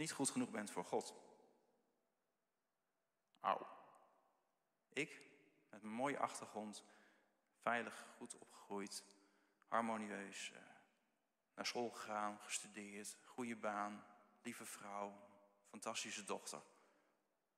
niet 0.00 0.12
goed 0.12 0.30
genoeg 0.30 0.50
bent 0.50 0.70
voor 0.70 0.84
God. 0.84 1.14
Auw. 3.40 3.66
Ik, 4.92 5.22
met 5.70 5.82
een 5.82 5.88
mooie 5.88 6.18
achtergrond, 6.18 6.84
veilig, 7.62 8.06
goed 8.16 8.38
opgegroeid, 8.38 9.04
harmonieus, 9.68 10.50
uh, 10.50 10.58
naar 11.54 11.66
school 11.66 11.90
gegaan, 11.90 12.38
gestudeerd, 12.40 13.16
goede 13.24 13.56
baan, 13.56 14.04
lieve 14.42 14.64
vrouw, 14.64 15.28
fantastische 15.68 16.24
dochter. 16.24 16.62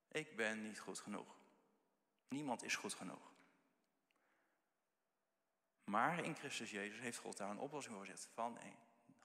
Ik 0.09 0.37
ben 0.37 0.63
niet 0.63 0.81
goed 0.81 0.99
genoeg. 0.99 1.37
Niemand 2.29 2.63
is 2.63 2.77
goed 2.77 2.95
genoeg. 2.95 3.32
Maar 5.85 6.25
in 6.25 6.35
Christus 6.35 6.71
Jezus 6.71 7.01
heeft 7.01 7.19
God 7.19 7.37
daar 7.37 7.51
een 7.51 7.59
oplossing 7.59 7.95
voor 7.95 8.05
gezegd. 8.07 8.29
Van, 8.35 8.59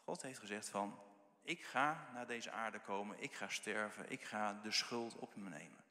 God 0.03 0.21
heeft 0.21 0.39
gezegd 0.39 0.69
van, 0.69 0.99
ik 1.41 1.63
ga 1.63 2.09
naar 2.13 2.27
deze 2.27 2.51
aarde 2.51 2.79
komen, 2.79 3.21
ik 3.21 3.33
ga 3.33 3.49
sterven, 3.49 4.11
ik 4.11 4.23
ga 4.23 4.53
de 4.53 4.71
schuld 4.71 5.15
op 5.15 5.35
me 5.35 5.49
nemen. 5.49 5.83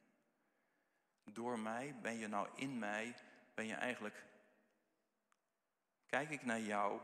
Door 1.23 1.59
mij 1.59 1.95
ben 2.01 2.17
je 2.17 2.27
nou 2.27 2.49
in 2.55 2.79
mij, 2.79 3.15
ben 3.53 3.65
je 3.65 3.73
eigenlijk, 3.73 4.25
kijk 6.05 6.29
ik 6.29 6.45
naar 6.45 6.59
jou, 6.59 7.01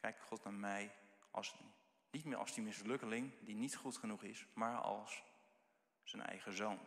kijk 0.00 0.20
God 0.20 0.44
naar 0.44 0.52
mij, 0.52 0.94
als, 1.30 1.54
niet 2.10 2.24
meer 2.24 2.36
als 2.36 2.54
die 2.54 2.64
mislukkeling 2.64 3.32
die 3.40 3.54
niet 3.54 3.76
goed 3.76 3.96
genoeg 3.96 4.22
is, 4.22 4.46
maar 4.54 4.76
als 4.78 5.22
zijn 6.02 6.22
eigen 6.22 6.52
zoon. 6.52 6.78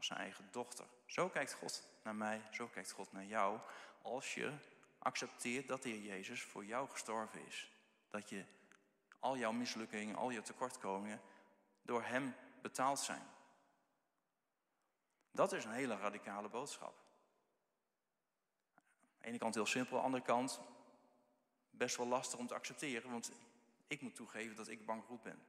Als 0.00 0.08
zijn 0.08 0.20
eigen 0.20 0.48
dochter. 0.50 0.86
Zo 1.06 1.28
kijkt 1.28 1.52
God 1.52 1.82
naar 2.02 2.14
mij, 2.14 2.42
zo 2.52 2.66
kijkt 2.66 2.90
God 2.90 3.12
naar 3.12 3.24
jou 3.24 3.60
als 4.02 4.34
je 4.34 4.52
accepteert 4.98 5.68
dat 5.68 5.82
de 5.82 5.88
Heer 5.88 6.02
Jezus 6.02 6.42
voor 6.42 6.64
jou 6.64 6.88
gestorven 6.88 7.46
is. 7.46 7.70
Dat 8.08 8.28
je 8.28 8.44
al 9.18 9.36
jouw 9.36 9.52
mislukkingen, 9.52 10.16
al 10.16 10.30
je 10.30 10.42
tekortkomingen 10.42 11.20
door 11.82 12.02
Hem 12.02 12.34
betaald 12.62 12.98
zijn. 12.98 13.26
Dat 15.30 15.52
is 15.52 15.64
een 15.64 15.72
hele 15.72 15.96
radicale 15.96 16.48
boodschap. 16.48 16.94
Aan 18.74 18.82
de 19.18 19.26
ene 19.26 19.38
kant 19.38 19.54
heel 19.54 19.66
simpel, 19.66 19.96
aan 19.96 20.00
de 20.00 20.06
andere 20.06 20.24
kant 20.24 20.60
best 21.70 21.96
wel 21.96 22.06
lastig 22.06 22.38
om 22.38 22.46
te 22.46 22.54
accepteren, 22.54 23.10
want 23.10 23.32
ik 23.86 24.00
moet 24.00 24.14
toegeven 24.14 24.56
dat 24.56 24.68
ik 24.68 24.86
bankroet 24.86 25.22
ben. 25.22 25.42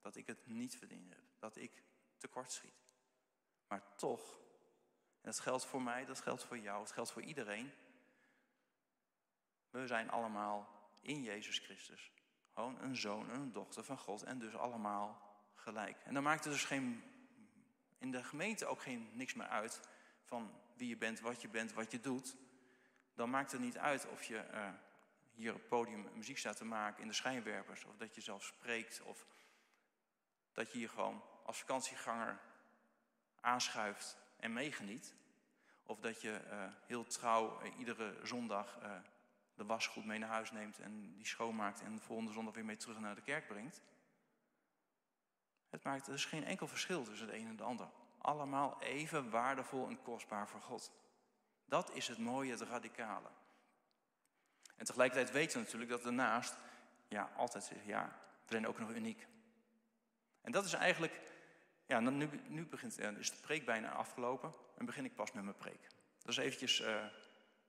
Dat 0.00 0.16
ik 0.16 0.26
het 0.26 0.46
niet 0.46 0.76
verdiend 0.76 1.08
heb, 1.08 1.22
dat 1.38 1.56
ik 1.56 1.82
tekort 2.18 2.52
schiet. 2.52 2.87
Maar 3.68 3.82
toch, 3.96 4.38
en 5.20 5.30
dat 5.30 5.40
geldt 5.40 5.64
voor 5.64 5.82
mij, 5.82 6.04
dat 6.04 6.20
geldt 6.20 6.44
voor 6.44 6.58
jou, 6.58 6.78
dat 6.78 6.92
geldt 6.92 7.10
voor 7.10 7.22
iedereen. 7.22 7.72
We 9.70 9.86
zijn 9.86 10.10
allemaal 10.10 10.68
in 11.00 11.22
Jezus 11.22 11.58
Christus. 11.58 12.12
Gewoon 12.54 12.80
een 12.80 12.96
zoon 12.96 13.30
en 13.30 13.40
een 13.40 13.52
dochter 13.52 13.84
van 13.84 13.98
God 13.98 14.22
en 14.22 14.38
dus 14.38 14.56
allemaal 14.56 15.22
gelijk. 15.54 15.96
En 16.04 16.14
dan 16.14 16.22
maakt 16.22 16.44
het 16.44 16.52
dus 16.52 16.64
geen, 16.64 17.04
in 17.98 18.10
de 18.10 18.24
gemeente 18.24 18.66
ook 18.66 18.82
geen, 18.82 19.10
niks 19.12 19.34
meer 19.34 19.46
uit 19.46 19.80
van 20.24 20.60
wie 20.76 20.88
je 20.88 20.96
bent, 20.96 21.20
wat 21.20 21.42
je 21.42 21.48
bent, 21.48 21.72
wat 21.72 21.90
je 21.90 22.00
doet. 22.00 22.36
Dan 23.14 23.30
maakt 23.30 23.52
het 23.52 23.60
niet 23.60 23.78
uit 23.78 24.06
of 24.06 24.22
je 24.22 24.44
uh, 24.52 24.68
hier 25.34 25.54
op 25.54 25.58
het 25.58 25.68
podium 25.68 26.06
muziek 26.14 26.38
staat 26.38 26.56
te 26.56 26.64
maken 26.64 27.02
in 27.02 27.08
de 27.08 27.14
schijnwerpers. 27.14 27.84
Of 27.84 27.96
dat 27.96 28.14
je 28.14 28.20
zelf 28.20 28.44
spreekt. 28.44 29.02
Of 29.02 29.26
dat 30.52 30.72
je 30.72 30.78
hier 30.78 30.88
gewoon 30.88 31.22
als 31.44 31.58
vakantieganger 31.58 32.40
aanschuift 33.40 34.16
en 34.36 34.52
meegeniet. 34.52 35.14
Of 35.82 36.00
dat 36.00 36.20
je 36.20 36.40
uh, 36.50 36.64
heel 36.86 37.04
trouw 37.04 37.62
uh, 37.62 37.78
iedere 37.78 38.14
zondag 38.22 38.78
uh, 38.82 38.90
de 39.54 39.64
wasgoed 39.64 40.04
mee 40.04 40.18
naar 40.18 40.28
huis 40.28 40.50
neemt 40.50 40.78
en 40.78 41.14
die 41.16 41.26
schoonmaakt 41.26 41.80
en 41.80 41.94
de 41.94 42.02
volgende 42.02 42.32
zondag 42.32 42.54
weer 42.54 42.64
mee 42.64 42.76
terug 42.76 42.98
naar 42.98 43.14
de 43.14 43.22
kerk 43.22 43.46
brengt. 43.46 43.80
Het 45.70 45.82
maakt 45.82 46.08
is 46.08 46.24
geen 46.24 46.44
enkel 46.44 46.68
verschil 46.68 47.04
tussen 47.04 47.26
de 47.26 47.36
een 47.36 47.46
en 47.46 47.56
de 47.56 47.62
ander. 47.62 47.88
Allemaal 48.18 48.82
even 48.82 49.30
waardevol 49.30 49.88
en 49.88 50.02
kostbaar 50.02 50.48
voor 50.48 50.60
God. 50.60 50.92
Dat 51.64 51.90
is 51.94 52.08
het 52.08 52.18
mooie, 52.18 52.50
het 52.50 52.60
radicale. 52.60 53.28
En 54.76 54.84
tegelijkertijd 54.84 55.30
weten 55.30 55.58
we 55.58 55.64
natuurlijk 55.64 55.90
dat 55.90 56.02
daarnaast, 56.02 56.56
ja, 57.08 57.30
altijd 57.36 57.72
ja, 57.84 58.18
we 58.44 58.52
zijn 58.52 58.66
ook 58.66 58.78
nog 58.78 58.90
uniek. 58.90 59.26
En 60.40 60.52
dat 60.52 60.64
is 60.64 60.72
eigenlijk, 60.72 61.20
ja, 61.88 62.00
nu, 62.00 62.28
nu 62.46 62.66
begint, 62.66 62.98
is 62.98 63.30
de 63.30 63.36
preek 63.40 63.64
bijna 63.64 63.92
afgelopen 63.92 64.52
en 64.76 64.86
begin 64.86 65.04
ik 65.04 65.14
pas 65.14 65.32
met 65.32 65.44
mijn 65.44 65.56
preek. 65.56 65.88
Dat 66.18 66.28
is 66.28 66.36
eventjes, 66.36 66.80
uh, 66.80 66.86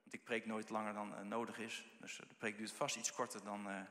want 0.01 0.13
ik 0.13 0.23
preek 0.23 0.45
nooit 0.45 0.69
langer 0.69 0.93
dan 0.93 1.13
uh, 1.13 1.19
nodig 1.21 1.57
is, 1.57 1.85
dus 1.99 2.15
de 2.15 2.35
preek 2.37 2.57
duurt 2.57 2.71
vast 2.71 2.95
iets 2.95 3.11
korter 3.11 3.43
dan. 3.43 3.87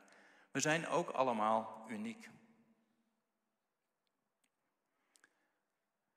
We 0.50 0.60
zijn 0.60 0.86
ook 0.86 1.10
allemaal 1.10 1.84
uniek. 1.88 2.28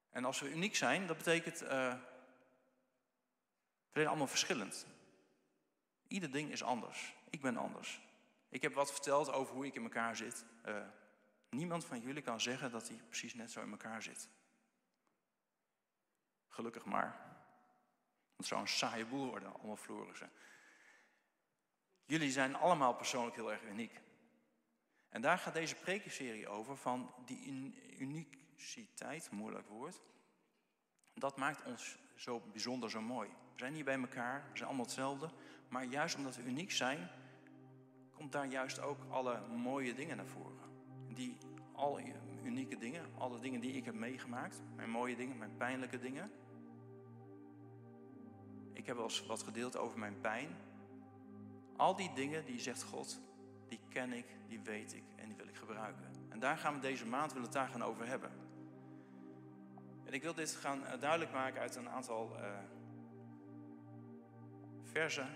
En 0.09 0.25
als 0.25 0.39
we 0.39 0.51
uniek 0.51 0.75
zijn, 0.75 1.07
dat 1.07 1.17
betekent, 1.17 1.59
we 1.59 1.97
zijn 3.91 4.07
allemaal 4.07 4.27
verschillend. 4.27 4.85
Ieder 6.07 6.31
ding 6.31 6.51
is 6.51 6.63
anders. 6.63 7.13
Ik 7.29 7.41
ben 7.41 7.57
anders. 7.57 8.01
Ik 8.49 8.61
heb 8.61 8.73
wat 8.73 8.91
verteld 8.91 9.31
over 9.31 9.53
hoe 9.53 9.65
ik 9.65 9.75
in 9.75 9.83
elkaar 9.83 10.15
zit. 10.15 10.45
Niemand 11.55 11.85
van 11.85 11.99
jullie 11.99 12.21
kan 12.21 12.41
zeggen 12.41 12.71
dat 12.71 12.87
hij 12.87 12.97
precies 12.97 13.33
net 13.33 13.51
zo 13.51 13.61
in 13.61 13.71
elkaar 13.71 14.01
zit. 14.01 14.29
Gelukkig 16.47 16.85
maar. 16.85 17.29
Het 18.35 18.45
zou 18.45 18.61
een 18.61 18.67
saaie 18.67 19.05
boel 19.05 19.27
worden, 19.27 19.53
allemaal 19.53 19.75
florissen. 19.75 20.31
Jullie 22.05 22.31
zijn 22.31 22.55
allemaal 22.55 22.93
persoonlijk 22.93 23.35
heel 23.35 23.51
erg 23.51 23.63
uniek. 23.63 24.01
En 25.09 25.21
daar 25.21 25.37
gaat 25.37 25.53
deze 25.53 25.75
prekenserie 25.75 26.47
over 26.47 26.77
van 26.77 27.13
die 27.25 27.45
uniciteit, 27.97 29.31
moeilijk 29.31 29.67
woord. 29.67 30.01
Dat 31.13 31.37
maakt 31.37 31.63
ons 31.63 31.97
zo 32.15 32.39
bijzonder, 32.39 32.89
zo 32.89 33.01
mooi. 33.01 33.29
We 33.29 33.59
zijn 33.59 33.73
hier 33.73 33.83
bij 33.83 33.99
elkaar, 33.99 34.43
we 34.51 34.57
zijn 34.57 34.67
allemaal 34.67 34.85
hetzelfde. 34.85 35.29
Maar 35.67 35.83
juist 35.83 36.15
omdat 36.15 36.35
we 36.35 36.43
uniek 36.43 36.71
zijn, 36.71 37.09
komt 38.13 38.31
daar 38.31 38.45
juist 38.45 38.79
ook 38.79 38.99
alle 39.09 39.47
mooie 39.47 39.93
dingen 39.93 40.17
naar 40.17 40.25
voren. 40.25 40.50
Die 41.13 41.37
al 41.71 41.99
unieke 42.43 42.77
dingen, 42.77 43.05
alle 43.17 43.39
dingen 43.39 43.59
die 43.61 43.71
ik 43.71 43.85
heb 43.85 43.93
meegemaakt, 43.93 44.61
mijn 44.75 44.89
mooie 44.89 45.15
dingen, 45.15 45.37
mijn 45.37 45.57
pijnlijke 45.57 45.99
dingen. 45.99 46.31
Ik 48.73 48.85
heb 48.85 48.95
wel 48.95 49.05
eens 49.05 49.25
wat 49.25 49.43
gedeeld 49.43 49.77
over 49.77 49.99
mijn 49.99 50.21
pijn. 50.21 50.49
Al 51.75 51.95
die 51.95 52.13
dingen 52.13 52.45
die 52.45 52.59
zegt 52.59 52.83
God, 52.83 53.19
die 53.67 53.79
ken 53.89 54.13
ik, 54.13 54.25
die 54.47 54.59
weet 54.59 54.93
ik 54.93 55.03
en 55.15 55.27
die 55.27 55.37
wil 55.37 55.47
ik 55.47 55.55
gebruiken. 55.55 56.11
En 56.29 56.39
daar 56.39 56.57
gaan 56.57 56.73
we 56.73 56.79
deze 56.79 57.05
maand 57.05 57.31
willen 57.33 57.47
het 57.47 57.55
daar 57.55 57.67
gaan 57.67 57.83
over 57.83 58.07
hebben. 58.07 58.31
En 60.03 60.13
ik 60.13 60.21
wil 60.21 60.33
dit 60.33 60.51
gaan 60.51 60.85
eh, 60.85 60.99
duidelijk 60.99 61.31
maken 61.31 61.61
uit 61.61 61.75
een 61.75 61.89
aantal 61.89 62.37
uh, 62.37 62.57
versen 64.83 65.27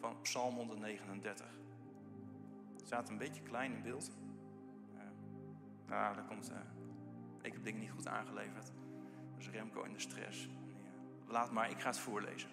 van 0.00 0.20
Psalm 0.20 0.54
139. 0.54 1.46
Het 2.76 2.86
staat 2.86 3.08
een 3.08 3.18
beetje 3.18 3.42
klein 3.42 3.72
in 3.72 3.82
beeld. 3.82 4.10
Nou, 5.92 6.14
daar 6.14 6.24
komt, 6.24 6.50
uh, 6.50 6.56
ik 7.42 7.52
heb 7.52 7.64
dingen 7.64 7.80
niet 7.80 7.90
goed 7.90 8.08
aangeleverd. 8.08 8.72
Dus 9.36 9.50
Remco 9.50 9.82
in 9.82 9.92
de 9.92 9.98
stress. 9.98 10.48
laat 11.26 11.50
maar, 11.50 11.70
ik 11.70 11.80
ga 11.80 11.88
het 11.88 11.98
voorlezen. 11.98 12.50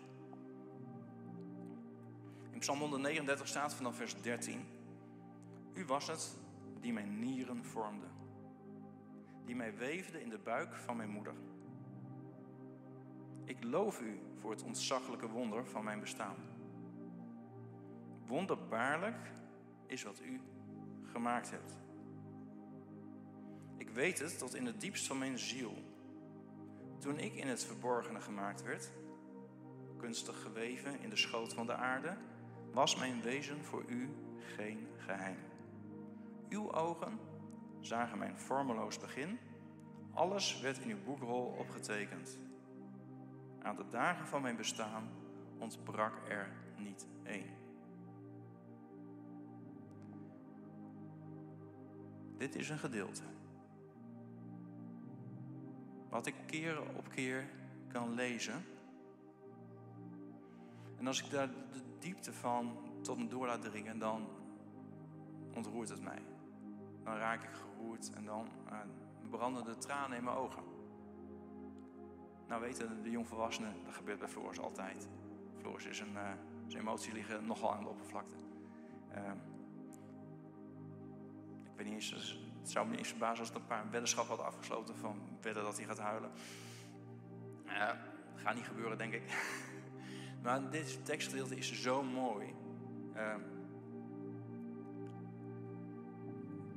In 2.51 2.59
Psalm 2.59 2.79
139 2.79 3.47
staat 3.47 3.73
vanaf 3.73 3.95
vers 3.95 4.21
13. 4.21 4.65
U 5.73 5.85
was 5.85 6.07
het 6.07 6.37
die 6.79 6.93
mijn 6.93 7.19
nieren 7.19 7.65
vormde. 7.65 8.05
Die 9.45 9.55
mij 9.55 9.77
weefde 9.77 10.21
in 10.21 10.29
de 10.29 10.39
buik 10.39 10.75
van 10.75 10.97
mijn 10.97 11.09
moeder. 11.09 11.33
Ik 13.43 13.63
loof 13.63 14.01
u 14.01 14.19
voor 14.35 14.51
het 14.51 14.63
ontzaglijke 14.63 15.27
wonder 15.27 15.65
van 15.65 15.83
mijn 15.83 15.99
bestaan. 15.99 16.35
Wonderbaarlijk 18.25 19.31
is 19.85 20.03
wat 20.03 20.21
u 20.21 20.41
gemaakt 21.03 21.51
hebt. 21.51 21.77
Ik 23.79 23.89
weet 23.89 24.19
het 24.19 24.37
tot 24.37 24.55
in 24.55 24.65
het 24.65 24.81
diepst 24.81 25.07
van 25.07 25.17
mijn 25.17 25.39
ziel. 25.39 25.73
Toen 26.99 27.19
ik 27.19 27.33
in 27.33 27.47
het 27.47 27.65
verborgene 27.65 28.21
gemaakt 28.21 28.63
werd, 28.63 28.91
kunstig 29.97 30.41
geweven 30.41 30.99
in 30.99 31.09
de 31.09 31.15
schoot 31.15 31.53
van 31.53 31.65
de 31.65 31.73
aarde, 31.73 32.17
was 32.71 32.95
mijn 32.95 33.21
wezen 33.21 33.63
voor 33.63 33.83
u 33.87 34.09
geen 34.55 34.87
geheim. 34.97 35.37
Uw 36.49 36.73
ogen 36.73 37.19
zagen 37.79 38.17
mijn 38.17 38.37
vormeloos 38.37 38.99
begin. 38.99 39.39
Alles 40.13 40.59
werd 40.61 40.77
in 40.77 40.89
uw 40.89 41.03
boekrol 41.03 41.55
opgetekend. 41.59 42.37
Aan 43.61 43.75
de 43.75 43.87
dagen 43.89 44.27
van 44.27 44.41
mijn 44.41 44.55
bestaan 44.55 45.09
ontbrak 45.57 46.29
er 46.29 46.51
niet 46.77 47.07
één. 47.23 47.57
Dit 52.37 52.55
is 52.55 52.69
een 52.69 52.79
gedeelte. 52.79 53.23
Wat 56.09 56.25
ik 56.25 56.35
keer 56.45 56.81
op 56.95 57.09
keer 57.09 57.49
kan 57.87 58.13
lezen. 58.13 58.65
En 60.97 61.07
als 61.07 61.23
ik 61.23 61.31
daar 61.31 61.47
de 61.47 61.81
diepte 61.99 62.33
van 62.33 62.77
tot 63.01 63.17
me 63.17 63.27
door 63.27 63.45
laat 63.45 63.61
dringen, 63.61 63.99
dan 63.99 64.27
ontroert 65.55 65.89
het 65.89 66.01
mij. 66.01 66.21
Dan 67.03 67.15
raak 67.15 67.43
ik 67.43 67.49
geroerd 67.49 68.11
en 68.13 68.25
dan 68.25 68.47
uh, 68.67 68.79
branden 69.29 69.63
de 69.63 69.77
tranen 69.77 70.17
in 70.17 70.23
mijn 70.23 70.37
ogen. 70.37 70.63
Nou 72.47 72.61
weten 72.61 73.03
de 73.03 73.09
jongvolwassenen, 73.09 73.73
dat 73.83 73.93
gebeurt 73.93 74.19
bij 74.19 74.27
Floris 74.27 74.59
altijd. 74.59 75.07
Floris 75.57 75.85
is 75.85 75.99
een, 75.99 76.13
uh, 76.13 76.31
zijn 76.67 76.81
emoties 76.81 77.13
liggen 77.13 77.45
nogal 77.45 77.73
aan 77.73 77.83
de 77.83 77.89
oppervlakte. 77.89 78.35
Uh, 79.15 79.31
weet 81.75 81.85
niet 81.85 81.95
eens, 81.95 82.39
het 82.69 82.77
zou 82.77 82.89
me 82.89 82.97
eens 82.97 83.07
verbazen 83.07 83.39
als 83.39 83.47
het 83.47 83.57
een 83.57 83.65
paar 83.65 83.83
weddenschappen 83.91 84.35
hadden 84.35 84.53
afgesloten 84.53 84.95
van 84.95 85.19
wedden 85.41 85.63
dat 85.63 85.77
hij 85.77 85.85
gaat 85.85 85.99
huilen. 85.99 86.31
Dat 87.65 87.95
gaat 88.35 88.55
niet 88.55 88.67
gebeuren, 88.67 88.97
denk 88.97 89.13
ik. 89.13 89.23
maar 90.43 90.69
dit 90.69 91.05
tekstgedeelte 91.05 91.55
is 91.55 91.81
zo 91.81 92.03
mooi. 92.03 92.53
Uh, 93.15 93.35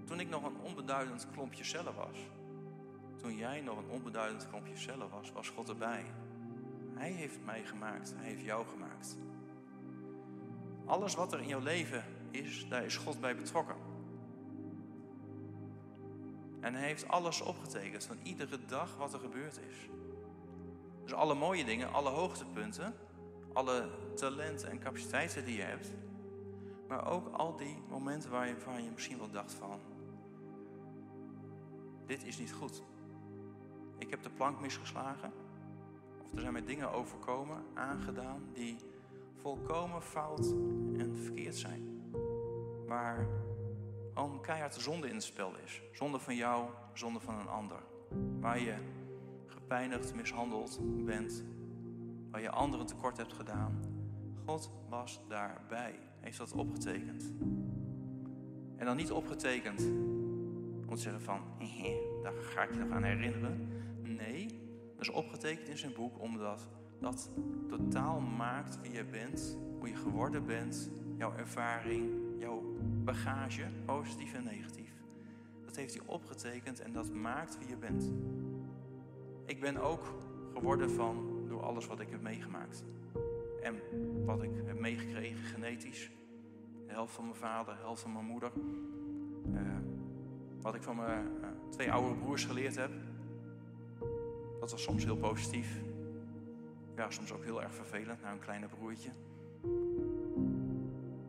toen 0.05 0.21
ik 0.21 0.29
nog 0.29 0.45
een 0.45 0.57
onbeduidend 0.57 1.27
klompje 1.33 1.65
cellen 1.65 1.95
was, 1.95 2.19
toen 3.17 3.37
jij 3.37 3.61
nog 3.61 3.79
een 3.79 3.89
onbeduidend 3.89 4.49
klompje 4.49 4.77
cellen 4.77 5.11
was, 5.11 5.33
was 5.33 5.49
God 5.49 5.69
erbij. 5.69 6.05
Hij 6.95 7.11
heeft 7.11 7.45
mij 7.45 7.65
gemaakt, 7.65 8.15
hij 8.17 8.29
heeft 8.29 8.45
jou 8.45 8.67
gemaakt. 8.67 9.19
Alles 10.85 11.15
wat 11.15 11.33
er 11.33 11.41
in 11.41 11.49
jouw 11.49 11.63
leven 11.63 12.05
is, 12.31 12.69
daar 12.69 12.85
is 12.85 12.97
God 12.97 13.21
bij 13.21 13.37
betrokken. 13.37 13.92
En 16.63 16.75
hij 16.75 16.87
heeft 16.87 17.09
alles 17.09 17.41
opgetekend 17.41 18.05
van 18.05 18.19
iedere 18.23 18.65
dag 18.67 18.97
wat 18.97 19.13
er 19.13 19.19
gebeurd 19.19 19.61
is. 19.71 19.89
Dus 21.03 21.15
alle 21.15 21.35
mooie 21.35 21.65
dingen, 21.65 21.93
alle 21.93 22.11
hoogtepunten, 22.11 22.95
alle 23.53 23.89
talenten 24.15 24.71
en 24.71 24.79
capaciteiten 24.79 25.45
die 25.45 25.57
je 25.57 25.63
hebt. 25.63 25.93
Maar 26.89 27.11
ook 27.11 27.29
al 27.29 27.57
die 27.57 27.83
momenten 27.89 28.31
waar 28.31 28.47
je, 28.47 28.91
misschien 28.95 29.19
wel 29.19 29.31
dacht 29.31 29.53
van, 29.53 29.81
dit 32.07 32.25
is 32.25 32.39
niet 32.39 32.53
goed. 32.53 32.83
Ik 33.99 34.11
heb 34.11 34.23
de 34.23 34.31
plank 34.31 34.61
misgeslagen. 34.61 35.33
Of 36.23 36.33
er 36.35 36.41
zijn 36.41 36.53
mij 36.53 36.65
dingen 36.65 36.93
overkomen, 36.93 37.65
aangedaan, 37.75 38.43
die 38.53 38.77
volkomen 39.37 40.03
fout 40.03 40.47
en 40.97 41.17
verkeerd 41.17 41.57
zijn. 41.57 42.11
Waar 42.87 43.27
een 44.15 44.41
keihard 44.41 44.75
zonde 44.75 45.09
in 45.09 45.15
het 45.15 45.25
spel 45.25 45.53
is. 45.65 45.83
Zonde 45.93 46.19
van 46.19 46.37
jou, 46.37 46.71
zonde 46.93 47.21
van 47.21 47.41
een 47.41 47.49
ander. 47.49 47.79
Waar 48.41 48.61
je 48.61 48.75
gepijnigd, 49.47 50.15
mishandeld 50.15 50.79
bent. 51.05 51.45
Waar 52.31 52.41
je 52.41 52.51
anderen 52.51 52.87
tekort 52.87 53.17
hebt 53.17 53.33
gedaan. 53.33 53.81
God 54.45 54.71
was 54.89 55.21
daarbij. 55.29 55.99
Heeft 56.21 56.39
dat 56.39 56.53
opgetekend. 56.53 57.33
En 58.77 58.87
dan 58.87 58.97
niet 58.97 59.13
opgetekend 59.13 59.81
om 60.89 60.97
zeggen 60.97 61.23
van, 61.23 61.41
daar 62.23 62.33
ga 62.33 62.63
ik 62.63 62.73
je 62.73 62.79
nog 62.79 62.91
aan 62.91 63.03
herinneren. 63.03 63.69
Nee, 64.03 64.47
dat 64.93 65.01
is 65.01 65.11
opgetekend 65.11 65.69
in 65.69 65.79
zijn 65.79 65.93
boek 65.93 66.21
omdat 66.21 66.69
dat 67.01 67.31
totaal 67.69 68.21
maakt 68.21 68.81
wie 68.81 68.93
je 68.93 69.05
bent, 69.05 69.57
hoe 69.79 69.89
je 69.89 69.97
geworden 69.97 70.47
bent, 70.47 70.91
jouw 71.17 71.37
ervaring, 71.37 72.22
bagage, 73.05 73.63
positief 73.85 74.35
en 74.35 74.45
negatief. 74.45 74.93
Dat 75.65 75.77
heeft 75.77 75.95
hij 75.95 76.03
opgetekend 76.07 76.81
en 76.81 76.93
dat 76.93 77.13
maakt 77.13 77.59
wie 77.59 77.69
je 77.69 77.77
bent. 77.77 78.13
Ik 79.47 79.61
ben 79.61 79.77
ook 79.77 80.15
geworden 80.55 80.91
van 80.91 81.45
door 81.49 81.63
alles 81.63 81.87
wat 81.87 82.01
ik 82.01 82.11
heb 82.11 82.21
meegemaakt. 82.21 82.85
En 83.63 83.81
wat 84.25 84.43
ik 84.43 84.51
heb 84.65 84.79
meegekregen 84.79 85.45
genetisch. 85.45 86.11
De 86.87 86.93
helft 86.93 87.15
van 87.15 87.25
mijn 87.25 87.37
vader, 87.37 87.75
de 87.75 87.81
helft 87.81 88.03
van 88.03 88.13
mijn 88.13 88.25
moeder. 88.25 88.53
Uh, 89.55 89.61
wat 90.61 90.75
ik 90.75 90.83
van 90.83 90.97
mijn 90.97 91.27
uh, 91.41 91.47
twee 91.69 91.93
oude 91.93 92.15
broers 92.15 92.45
geleerd 92.45 92.77
heb. 92.77 92.91
Dat 94.61 94.71
was 94.71 94.83
soms 94.83 95.05
heel 95.05 95.17
positief. 95.17 95.81
Ja, 96.97 97.11
soms 97.11 97.33
ook 97.33 97.45
heel 97.45 97.63
erg 97.63 97.75
vervelend 97.75 98.23
naar 98.23 98.33
een 98.33 98.39
kleine 98.39 98.67
broertje. 98.67 99.11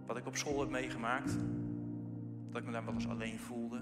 Wat 0.05 0.17
ik 0.17 0.25
op 0.25 0.36
school 0.36 0.59
heb 0.59 0.69
meegemaakt. 0.69 1.38
Dat 2.54 2.62
ik 2.62 2.68
me 2.68 2.74
daar 2.74 2.86
wel 2.86 2.94
eens 2.94 3.08
alleen 3.08 3.39
voelde. 3.39 3.80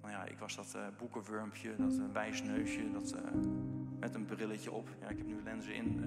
Nou 0.00 0.12
ja, 0.12 0.24
ik 0.24 0.38
was 0.38 0.56
dat 0.56 0.72
uh, 0.76 0.82
boekenwurmpje, 0.98 1.76
dat 1.76 1.92
uh, 1.92 2.12
wijsneusje, 2.12 2.90
dat 2.90 3.14
uh, 3.14 3.20
met 3.98 4.14
een 4.14 4.24
brilletje 4.24 4.72
op. 4.72 4.88
Ja, 5.00 5.08
ik 5.08 5.18
heb 5.18 5.26
nu 5.26 5.42
lenzen 5.42 5.74
in. 5.74 6.04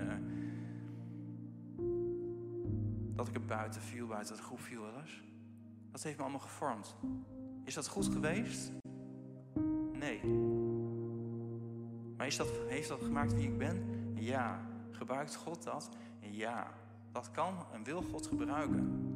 dat 3.16 3.28
ik 3.28 3.36
er 3.36 3.46
buiten 3.46 3.82
viel, 3.82 4.08
buiten 4.08 4.36
de 4.36 4.42
groep 4.42 4.60
viel 4.60 4.82
wel. 4.82 4.92
Dat 5.92 6.04
heeft 6.04 6.18
me 6.18 6.24
allemaal 6.24 6.42
gevormd. 6.42 6.96
Is 7.64 7.74
dat 7.74 7.88
goed 7.88 8.08
geweest? 8.08 8.72
Nee. 9.94 10.26
Maar 12.18 12.28
is 12.28 12.38
dat, 12.38 12.52
heeft 12.68 12.88
dat 12.88 13.02
gemaakt 13.02 13.34
wie 13.34 13.48
ik 13.48 13.58
ben? 13.58 13.84
Ja. 14.16 14.60
Gebruikt 14.92 15.36
God 15.36 15.64
dat? 15.64 15.90
Ja. 16.20 16.72
Dat 17.12 17.32
kan 17.32 17.66
en 17.74 17.84
wil 17.84 18.02
God 18.02 18.28
gebruiken. 18.28 19.11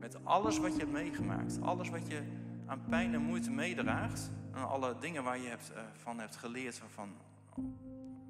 Met 0.00 0.24
alles 0.24 0.58
wat 0.58 0.72
je 0.72 0.78
hebt 0.78 0.92
meegemaakt, 0.92 1.60
alles 1.60 1.88
wat 1.88 2.06
je 2.06 2.22
aan 2.66 2.84
pijn 2.88 3.14
en 3.14 3.22
moeite 3.22 3.50
meedraagt, 3.50 4.30
en 4.52 4.68
alle 4.68 4.96
dingen 5.00 5.24
waar 5.24 5.38
je 5.38 5.48
hebt, 5.48 5.72
uh, 5.74 5.82
van 5.92 6.18
hebt 6.18 6.36
geleerd, 6.36 6.82
van 6.88 7.08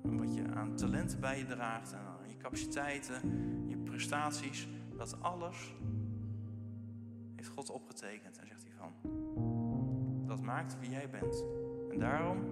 wat 0.02 0.34
je 0.34 0.44
aan 0.54 0.76
talenten 0.76 1.20
bij 1.20 1.38
je 1.38 1.46
draagt, 1.46 1.92
en 1.92 1.98
aan 1.98 2.28
je 2.28 2.36
capaciteiten, 2.36 3.20
je 3.68 3.76
prestaties, 3.76 4.68
dat 4.96 5.22
alles 5.22 5.74
heeft 7.36 7.48
God 7.48 7.70
opgetekend. 7.70 8.38
En 8.38 8.46
zegt 8.46 8.62
hij 8.62 8.72
van, 8.76 8.92
dat 10.26 10.40
maakt 10.40 10.78
wie 10.80 10.90
jij 10.90 11.10
bent. 11.10 11.44
En 11.90 11.98
daarom 11.98 12.44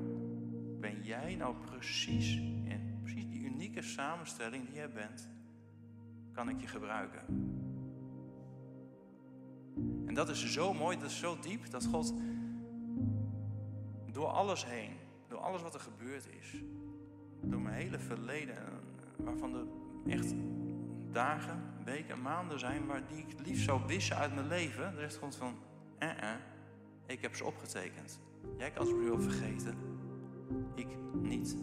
ben 0.81 1.02
jij 1.02 1.35
nou 1.35 1.54
precies 1.57 2.37
in 2.37 2.98
precies 3.02 3.28
die 3.28 3.40
unieke 3.40 3.83
samenstelling 3.83 4.66
die 4.66 4.74
jij 4.74 4.90
bent, 4.90 5.28
kan 6.33 6.48
ik 6.48 6.61
je 6.61 6.66
gebruiken. 6.66 7.57
Dat 10.18 10.28
is 10.28 10.52
zo 10.52 10.74
mooi, 10.74 10.98
dat 10.98 11.11
is 11.11 11.18
zo 11.18 11.38
diep, 11.40 11.70
dat 11.70 11.85
God 11.85 12.14
door 14.12 14.26
alles 14.26 14.66
heen, 14.66 14.90
door 15.28 15.38
alles 15.38 15.62
wat 15.62 15.74
er 15.74 15.81
gebeurd 15.81 16.28
is, 16.40 16.62
door 17.40 17.61
mijn 17.61 17.74
hele 17.74 17.98
verleden, 17.98 18.57
waarvan 19.16 19.54
er 19.54 19.66
echt 20.12 20.35
dagen, 21.12 21.62
weken, 21.85 22.22
maanden 22.22 22.59
zijn 22.59 22.87
waar 22.87 23.07
die 23.07 23.18
ik 23.18 23.46
liefst 23.46 23.64
zou 23.64 23.81
wissen 23.87 24.16
uit 24.16 24.35
mijn 24.35 24.46
leven, 24.46 24.85
er 24.85 25.00
zegt 25.00 25.16
God 25.16 25.37
van, 25.37 25.54
eh, 25.98 26.33
eh, 26.33 26.40
ik 27.07 27.20
heb 27.22 27.35
ze 27.35 27.44
opgetekend. 27.44 28.20
Jij 28.57 28.70
kan 28.70 28.87
ze 28.87 28.96
wel 28.96 29.20
vergeten, 29.20 29.74
ik 30.74 30.88
niet. 31.12 31.57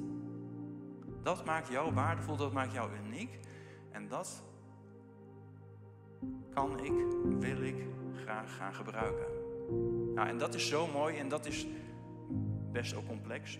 Dat 1.21 1.45
maakt 1.45 1.67
jou 1.67 1.93
waardevol, 1.93 2.35
dat 2.35 2.53
maakt 2.53 2.73
jou 2.73 2.89
uniek. 3.05 3.39
En 3.91 4.07
dat 4.07 4.43
kan 6.53 6.79
ik, 6.79 6.93
wil 7.39 7.61
ik 7.61 7.93
graag 8.25 8.55
gaan 8.55 8.73
gebruiken. 8.73 9.25
Nou, 10.13 10.27
en 10.27 10.37
dat 10.37 10.53
is 10.53 10.67
zo 10.67 10.87
mooi 10.87 11.17
en 11.17 11.29
dat 11.29 11.45
is 11.45 11.67
best 12.71 12.95
ook 12.95 13.07
complex. 13.07 13.59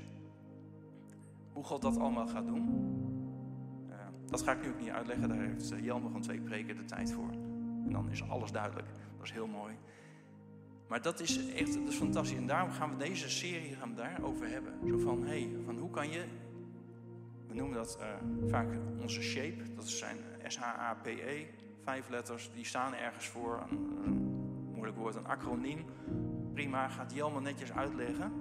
Hoe 1.54 1.64
God 1.64 1.82
dat 1.82 1.98
allemaal 1.98 2.28
gaat 2.28 2.46
doen, 2.46 2.68
uh, 3.90 3.96
dat 4.26 4.42
ga 4.42 4.52
ik 4.52 4.62
nu 4.62 4.70
ook 4.70 4.80
niet 4.80 4.90
uitleggen. 4.90 5.30
Daar 5.30 5.38
heeft 5.38 5.72
uh, 5.72 5.84
Jelmer 5.84 6.12
van 6.12 6.22
twee 6.22 6.40
preken 6.40 6.76
de 6.76 6.86
tijd 6.86 7.14
voor. 7.14 7.30
En 7.86 7.92
dan 7.92 8.10
is 8.10 8.30
alles 8.30 8.52
duidelijk. 8.52 8.88
Dat 9.18 9.26
is 9.26 9.32
heel 9.32 9.48
mooi. 9.48 9.74
Maar 10.88 11.02
dat 11.02 11.20
is 11.20 11.54
echt 11.54 11.74
dat 11.74 11.88
is 11.88 11.96
fantastisch. 11.96 12.38
En 12.38 12.48
daarom 12.48 12.72
gaan 12.72 12.90
we 12.90 12.98
deze 12.98 13.30
serie 13.30 13.76
gaan 13.76 13.90
we 13.90 13.96
daarover 13.96 14.48
hebben. 14.48 14.74
Zo 14.88 14.98
van, 14.98 15.22
hé, 15.24 15.28
hey, 15.28 15.50
van 15.66 15.78
hoe 15.78 15.90
kan 15.90 16.12
je... 16.12 16.26
We 17.48 17.54
noemen 17.54 17.76
dat 17.76 17.98
uh, 18.02 18.50
vaak 18.50 18.68
onze 19.02 19.22
shape. 19.22 19.74
Dat 19.76 19.90
zijn 19.90 20.18
S-H-A-P-E 20.48 21.46
vijf 21.84 22.10
letters, 22.10 22.52
die 22.54 22.66
staan 22.66 22.94
ergens 22.94 23.28
voor. 23.28 23.64
Een, 23.70 23.98
een 24.06 24.25
moeilijk 24.86 25.16
woord, 25.16 25.26
een 25.26 25.32
acroniem. 25.32 25.86
Prima, 26.54 26.88
gaat 26.88 27.22
allemaal 27.22 27.42
netjes 27.42 27.72
uitleggen. 27.72 28.32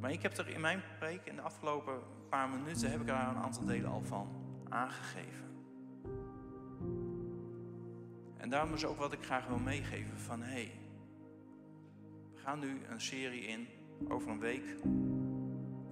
Maar 0.00 0.10
ik 0.10 0.22
heb 0.22 0.36
er 0.36 0.48
in 0.48 0.60
mijn 0.60 0.82
preek 0.98 1.24
in 1.24 1.36
de 1.36 1.42
afgelopen 1.42 2.00
paar 2.28 2.48
minuten 2.48 2.90
heb 2.90 3.00
ik 3.00 3.08
er 3.08 3.14
een 3.14 3.36
aantal 3.36 3.64
delen 3.64 3.90
al 3.90 4.02
van 4.04 4.28
aangegeven. 4.68 5.44
En 8.36 8.48
daarom 8.48 8.74
is 8.74 8.84
ook 8.84 8.98
wat 8.98 9.12
ik 9.12 9.24
graag 9.24 9.46
wil 9.46 9.58
meegeven 9.58 10.18
van 10.18 10.42
hé, 10.42 10.50
hey, 10.50 10.72
we 12.34 12.40
gaan 12.40 12.58
nu 12.58 12.80
een 12.88 13.00
serie 13.00 13.46
in 13.46 13.66
over 14.08 14.30
een 14.30 14.40
week. 14.40 14.76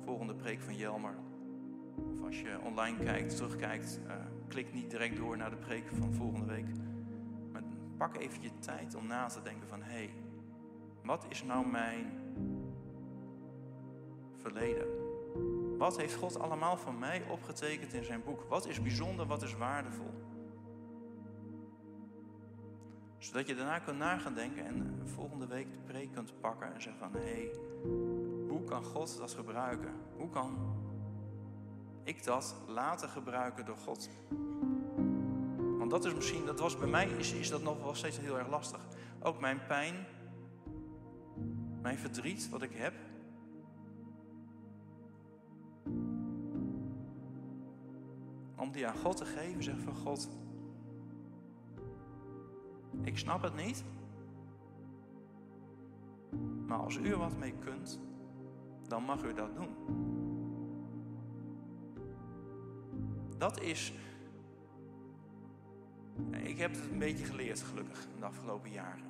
Volgende 0.05 0.35
preek 0.35 0.61
van 0.61 0.77
Jelmer. 0.77 1.15
Of 2.12 2.23
als 2.23 2.41
je 2.41 2.59
online 2.62 2.99
kijkt, 3.05 3.37
terugkijkt, 3.37 4.01
uh, 4.07 4.12
klik 4.49 4.73
niet 4.73 4.91
direct 4.91 5.17
door 5.17 5.37
naar 5.37 5.51
de 5.51 5.57
preek 5.57 5.88
van 5.99 6.15
volgende 6.15 6.47
week. 6.47 6.67
Pak 8.03 8.17
even 8.17 8.43
je 8.43 8.59
tijd 8.59 8.95
om 8.95 9.07
na 9.07 9.27
te 9.27 9.43
denken 9.43 9.69
van... 9.69 9.83
hé, 9.83 9.93
hey, 9.93 10.15
wat 11.05 11.25
is 11.29 11.45
nou 11.45 11.67
mijn 11.67 12.21
verleden? 14.37 14.87
Wat 15.79 15.97
heeft 15.97 16.15
God 16.15 16.38
allemaal 16.38 16.77
van 16.77 16.99
mij 16.99 17.23
opgetekend 17.29 17.93
in 17.93 18.05
zijn 18.05 18.23
boek? 18.25 18.45
Wat 18.49 18.67
is 18.67 18.83
bijzonder, 18.83 19.27
wat 19.27 19.43
is 19.43 19.57
waardevol? 19.57 20.15
Zodat 23.19 23.47
je 23.47 23.55
daarna 23.55 23.79
kunt 23.79 23.99
nagaan 23.99 24.35
denken 24.35 24.65
en 24.65 25.01
volgende 25.05 25.47
week 25.47 25.73
de 25.73 25.79
preek 25.79 26.12
kunt 26.12 26.41
pakken 26.41 26.75
en 26.75 26.83
zeggen 26.83 27.01
van... 27.01 27.21
hé, 27.21 27.21
hey, 27.21 27.51
hoe 28.49 28.65
kan 28.65 28.85
God 28.85 29.19
dat 29.19 29.35
gebruiken? 29.35 29.95
Hoe 30.17 30.31
kan 30.31 30.59
ik 32.05 32.25
dat 32.25 32.55
laten 32.67 33.09
gebruiken 33.09 33.65
door 33.65 33.77
God. 33.77 34.09
Dat 35.92 36.05
is 36.05 36.14
misschien, 36.14 36.46
dat 36.46 36.61
was 36.61 36.78
bij 36.78 36.88
mij, 36.88 37.09
is, 37.09 37.33
is 37.33 37.50
dat 37.50 37.62
nog 37.62 37.83
wel 37.83 37.94
steeds 37.94 38.18
heel 38.18 38.38
erg 38.38 38.48
lastig. 38.48 38.81
Ook 39.22 39.40
mijn 39.40 39.66
pijn, 39.66 39.94
mijn 41.83 41.98
verdriet, 41.98 42.48
wat 42.48 42.62
ik 42.62 42.72
heb. 42.72 42.94
Om 48.57 48.72
die 48.72 48.87
aan 48.87 48.96
God 48.96 49.16
te 49.16 49.24
geven, 49.24 49.62
zeg 49.62 49.78
van 49.78 49.94
God, 49.94 50.28
ik 53.02 53.18
snap 53.18 53.42
het 53.42 53.57
niet. 53.57 53.85
Maar 56.66 56.78
als 56.78 56.96
u 56.96 57.11
er 57.11 57.18
wat 57.18 57.38
mee 57.38 57.55
kunt, 57.59 58.00
dan 58.88 59.02
mag 59.02 59.22
u 59.22 59.35
dat 59.35 59.55
doen. 59.55 59.76
Dat 63.38 63.61
is. 63.61 63.92
Ik 66.42 66.59
heb 66.59 66.70
het 66.70 66.90
een 66.90 66.98
beetje 66.98 67.25
geleerd, 67.25 67.61
gelukkig, 67.61 68.07
de 68.18 68.25
afgelopen 68.25 68.70
jaren. 68.70 69.05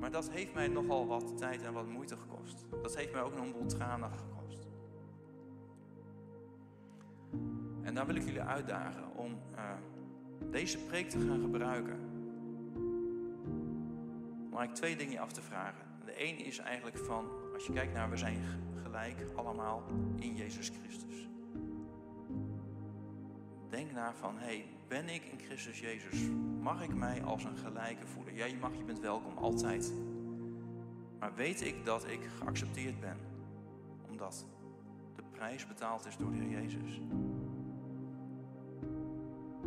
Maar 0.00 0.10
dat 0.10 0.30
heeft 0.30 0.54
mij 0.54 0.68
nogal 0.68 1.06
wat 1.06 1.38
tijd 1.38 1.62
en 1.62 1.72
wat 1.72 1.88
moeite 1.88 2.16
gekost. 2.16 2.64
Dat 2.82 2.96
heeft 2.96 3.12
mij 3.12 3.22
ook 3.22 3.34
nog 3.34 3.44
een 3.44 3.52
boel 3.52 3.66
tranen 3.66 4.10
gekost. 4.10 4.66
En 7.82 7.94
daar 7.94 8.06
wil 8.06 8.14
ik 8.14 8.24
jullie 8.24 8.40
uitdagen 8.40 9.16
om 9.16 9.38
uh, 9.54 9.70
deze 10.50 10.78
preek 10.78 11.10
te 11.10 11.20
gaan 11.20 11.40
gebruiken. 11.40 11.98
Om 14.50 14.62
ik 14.62 14.74
twee 14.74 14.96
dingen 14.96 15.18
af 15.18 15.32
te 15.32 15.42
vragen. 15.42 15.84
De 16.04 16.24
een 16.24 16.38
is 16.38 16.58
eigenlijk 16.58 16.98
van, 16.98 17.28
als 17.54 17.66
je 17.66 17.72
kijkt 17.72 17.92
naar 17.92 18.10
we 18.10 18.16
zijn 18.16 18.38
gelijk 18.82 19.16
allemaal 19.34 19.82
in 20.18 20.36
Jezus 20.36 20.68
Christus. 20.68 21.28
Denk 23.68 23.92
na 23.92 24.14
van, 24.14 24.38
hé, 24.38 24.44
hey, 24.44 24.75
ben 24.88 25.08
ik 25.08 25.24
in 25.24 25.38
Christus 25.38 25.80
Jezus? 25.80 26.28
Mag 26.60 26.82
ik 26.82 26.94
mij 26.94 27.22
als 27.22 27.44
een 27.44 27.56
gelijke 27.56 28.06
voelen? 28.06 28.34
Ja, 28.34 28.44
je 28.44 28.56
mag, 28.56 28.76
je 28.76 28.84
bent 28.84 29.00
welkom, 29.00 29.36
altijd. 29.36 29.92
Maar 31.18 31.34
weet 31.34 31.60
ik 31.60 31.84
dat 31.84 32.08
ik 32.08 32.20
geaccepteerd 32.38 33.00
ben? 33.00 33.16
Omdat 34.08 34.46
de 35.14 35.22
prijs 35.30 35.66
betaald 35.66 36.06
is 36.06 36.16
door 36.16 36.30
de 36.30 36.36
Heer 36.36 36.62
Jezus. 36.62 37.00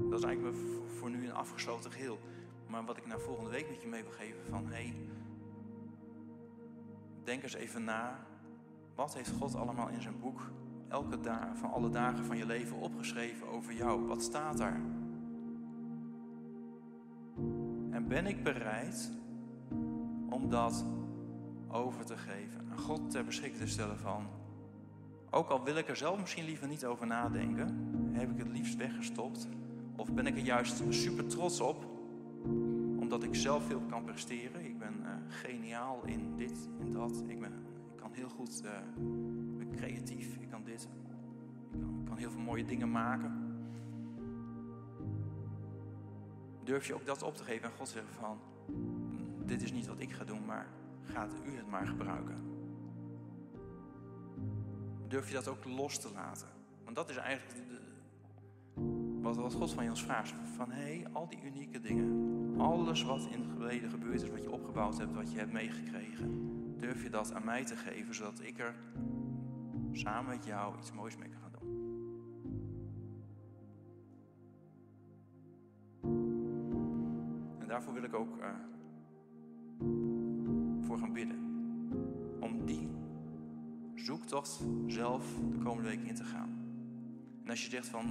Dat 0.10 0.20
is 0.20 0.26
eigenlijk 0.26 0.58
voor 0.98 1.10
nu 1.10 1.26
een 1.26 1.34
afgesloten 1.34 1.92
geheel. 1.92 2.20
Maar 2.68 2.86
wat 2.86 2.98
ik 2.98 3.08
naar 3.08 3.20
volgende 3.20 3.50
week 3.50 3.70
met 3.70 3.82
je 3.82 3.88
mee 3.88 4.04
wil 4.04 4.12
geven 4.12 4.46
van, 4.50 4.68
hey, 4.68 4.94
denk 7.24 7.44
eens 7.44 7.54
even 7.54 7.84
na. 7.84 8.26
Wat 8.96 9.14
heeft 9.14 9.32
God 9.32 9.56
allemaal 9.56 9.88
in 9.88 10.02
zijn 10.02 10.20
boek, 10.20 10.52
elke 10.88 11.20
dag 11.20 11.58
van 11.58 11.72
alle 11.72 11.90
dagen 11.90 12.26
van 12.26 12.38
je 12.38 12.46
leven 12.46 12.78
opgeschreven 12.78 13.48
over 13.48 13.74
jou? 13.74 14.06
Wat 14.06 14.24
staat 14.24 14.58
daar? 14.58 14.82
Ben 18.10 18.28
ik 18.28 18.44
bereid 18.44 19.12
om 20.30 20.50
dat 20.50 20.86
over 21.68 22.06
te 22.06 22.18
geven, 22.18 22.68
aan 22.72 22.78
God 22.78 23.12
ter 23.12 23.26
beschikking 23.26 23.62
te 23.62 23.68
stellen 23.68 23.98
van, 23.98 24.28
ook 25.30 25.50
al 25.50 25.64
wil 25.64 25.76
ik 25.76 25.90
er 25.90 25.96
zelf 25.96 26.20
misschien 26.20 26.46
liever 26.46 26.68
niet 26.68 26.86
over 26.86 27.08
nadenken, 27.08 27.90
heb 28.12 28.32
ik 28.32 28.38
het 28.38 28.48
liefst 28.48 28.76
weggestopt, 28.76 29.48
of 29.96 30.14
ben 30.14 30.28
ik 30.28 30.36
er 30.36 30.44
juist 30.44 30.84
super 30.90 31.28
trots 31.28 31.60
op, 31.60 31.86
omdat 33.00 33.24
ik 33.24 33.36
zelf 33.36 33.66
veel 33.66 33.82
kan 33.90 34.04
presteren. 34.04 34.66
Ik 34.66 34.80
ben 34.80 34.94
uh, 35.02 35.10
geniaal 35.28 36.02
in 36.06 36.36
dit, 36.36 36.70
in 36.80 36.94
dat. 36.94 37.24
Ik, 37.28 37.40
ben, 37.40 37.52
ik 37.94 37.96
kan 37.96 38.12
heel 38.14 38.30
goed, 38.30 38.62
uh, 38.66 38.72
ben 39.58 39.72
creatief, 39.76 40.36
ik 40.40 40.50
kan 40.50 40.64
dit. 40.64 40.88
Ik 41.72 41.80
kan, 41.80 42.00
ik 42.00 42.06
kan 42.06 42.18
heel 42.18 42.32
veel 42.32 42.42
mooie 42.42 42.66
dingen 42.66 42.92
maken. 42.92 43.49
Durf 46.70 46.88
je 46.88 46.94
ook 46.94 47.06
dat 47.06 47.24
op 47.24 47.36
te 47.36 47.44
geven 47.44 47.70
en 47.70 47.76
God 47.78 47.90
zeggen 47.90 48.14
van, 48.14 48.40
dit 49.46 49.62
is 49.62 49.72
niet 49.72 49.88
wat 49.88 50.00
ik 50.00 50.12
ga 50.12 50.24
doen, 50.24 50.46
maar 50.46 50.68
gaat 51.04 51.34
u 51.46 51.56
het 51.56 51.68
maar 51.68 51.88
gebruiken. 51.88 52.36
Durf 55.08 55.28
je 55.28 55.34
dat 55.34 55.48
ook 55.48 55.66
los 55.66 55.98
te 55.98 56.12
laten? 56.14 56.48
Want 56.84 56.96
dat 56.96 57.10
is 57.10 57.16
eigenlijk 57.16 57.60
wat 59.22 59.54
God 59.54 59.74
van 59.74 59.84
je 59.84 59.90
ons 59.90 60.04
vraagt. 60.04 60.34
Van 60.56 60.72
hé, 60.72 60.82
hey, 60.82 61.08
al 61.12 61.28
die 61.28 61.44
unieke 61.44 61.80
dingen, 61.80 62.60
alles 62.60 63.04
wat 63.04 63.28
in 63.32 63.40
het 63.40 63.50
verleden 63.50 63.90
gebeurd 63.90 64.22
is, 64.22 64.30
wat 64.30 64.44
je 64.44 64.52
opgebouwd 64.52 64.98
hebt, 64.98 65.14
wat 65.14 65.32
je 65.32 65.38
hebt 65.38 65.52
meegekregen, 65.52 66.78
durf 66.78 67.04
je 67.04 67.10
dat 67.10 67.34
aan 67.34 67.46
mij 67.46 67.66
te 67.66 67.76
geven, 67.76 68.16
zodat 68.16 68.42
ik 68.42 68.60
er 68.60 68.76
samen 69.92 70.30
met 70.30 70.46
jou 70.46 70.78
iets 70.78 70.92
moois 70.92 71.18
mee 71.18 71.30
kan 71.30 71.49
daarvoor 77.80 78.02
wil 78.02 78.10
ik 78.10 78.16
ook 78.16 78.38
uh, 78.38 78.46
voor 80.86 80.98
gaan 80.98 81.14
bidden. 81.14 81.38
Om 82.40 82.66
die 82.66 82.90
zoektocht 83.96 84.64
zelf 84.88 85.26
de 85.52 85.58
komende 85.58 85.90
week 85.90 86.02
in 86.02 86.16
te 86.16 86.24
gaan. 86.24 86.50
En 87.44 87.50
als 87.50 87.64
je 87.64 87.70
zegt 87.70 87.88
van, 87.88 88.06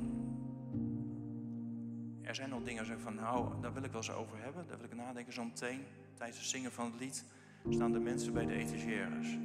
er 2.22 2.34
zijn 2.34 2.50
nog 2.50 2.62
dingen 2.62 2.86
zeg 2.86 3.00
van, 3.00 3.14
nou, 3.14 3.60
daar 3.60 3.72
wil 3.72 3.82
ik 3.82 3.90
wel 3.90 4.00
eens 4.00 4.12
over 4.12 4.42
hebben. 4.42 4.66
Daar 4.68 4.76
wil 4.76 4.86
ik 4.86 4.94
nadenken 4.94 5.32
zo 5.32 5.44
meteen. 5.44 5.80
Tijdens 6.14 6.38
het 6.38 6.48
zingen 6.48 6.72
van 6.72 6.84
het 6.84 7.00
lied 7.00 7.24
staan 7.68 7.92
de 7.92 8.00
mensen 8.00 8.32
bij 8.32 8.46
de 8.46 8.54
etagères. 8.54 9.38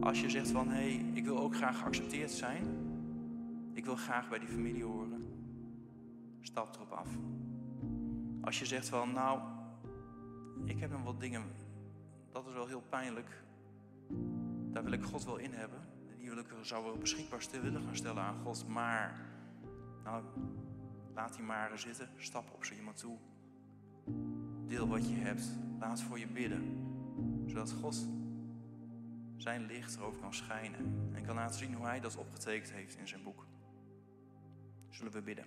Als 0.00 0.20
je 0.20 0.30
zegt 0.30 0.50
van, 0.50 0.68
hé, 0.68 0.74
hey, 0.74 1.10
ik 1.12 1.24
wil 1.24 1.38
ook 1.38 1.56
graag 1.56 1.78
geaccepteerd 1.78 2.30
zijn. 2.30 2.64
Ik 3.72 3.84
wil 3.84 3.96
graag 3.96 4.28
bij 4.28 4.38
die 4.38 4.48
familie 4.48 4.84
horen. 4.84 5.26
Stap 6.40 6.74
erop 6.74 6.92
af. 6.92 7.08
Als 8.44 8.58
je 8.58 8.66
zegt 8.66 8.88
van, 8.88 9.12
nou, 9.12 9.40
ik 10.64 10.80
heb 10.80 10.90
nog 10.90 11.02
wat 11.02 11.20
dingen, 11.20 11.42
dat 12.32 12.46
is 12.46 12.52
wel 12.54 12.66
heel 12.66 12.82
pijnlijk. 12.88 13.42
Daar 14.72 14.84
wil 14.84 14.92
ik 14.92 15.02
God 15.02 15.24
wel 15.24 15.36
in 15.36 15.52
hebben. 15.52 15.80
Die 16.18 16.28
wil 16.28 16.38
ik, 16.38 16.46
zou 16.60 16.84
wel 16.84 16.98
beschikbaar 16.98 17.46
willen 17.62 17.82
gaan 17.82 17.96
stellen 17.96 18.22
aan 18.22 18.42
God. 18.42 18.68
Maar, 18.68 19.20
nou, 20.04 20.22
Laat 21.14 21.34
die 21.34 21.42
maar 21.42 21.78
zitten. 21.78 22.08
Stap 22.16 22.50
op 22.54 22.64
zo 22.64 22.74
iemand 22.74 22.96
toe. 22.98 23.16
Deel 24.66 24.88
wat 24.88 25.08
je 25.08 25.14
hebt. 25.14 25.44
Laat 25.78 26.02
voor 26.02 26.18
je 26.18 26.26
bidden. 26.26 26.86
Zodat 27.46 27.72
God 27.72 28.08
zijn 29.36 29.66
licht 29.66 29.96
erover 29.96 30.20
kan 30.20 30.34
schijnen. 30.34 31.10
En 31.12 31.24
kan 31.24 31.34
laten 31.34 31.58
zien 31.58 31.74
hoe 31.74 31.86
hij 31.86 32.00
dat 32.00 32.16
opgetekend 32.16 32.72
heeft 32.72 32.96
in 32.96 33.08
zijn 33.08 33.22
boek. 33.22 33.46
Zullen 34.90 35.12
we 35.12 35.22
bidden. 35.22 35.46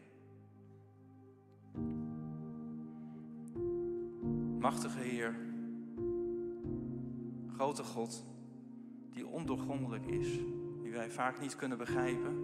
Machtige 4.59 4.99
Heer, 4.99 5.35
grote 7.47 7.83
God, 7.83 8.25
die 9.11 9.27
ondoorgrondelijk 9.27 10.05
is, 10.05 10.39
die 10.81 10.91
wij 10.91 11.11
vaak 11.11 11.39
niet 11.39 11.55
kunnen 11.55 11.77
begrijpen, 11.77 12.43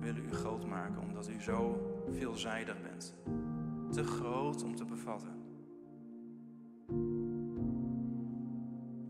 willen 0.00 0.24
u 0.24 0.30
groot 0.30 0.66
maken, 0.66 1.02
omdat 1.02 1.28
u 1.28 1.40
zo 1.40 1.80
veelzijdig 2.10 2.82
bent. 2.82 3.14
Te 3.90 4.04
groot 4.04 4.62
om 4.62 4.74
te 4.74 4.84
bevatten. 4.84 5.34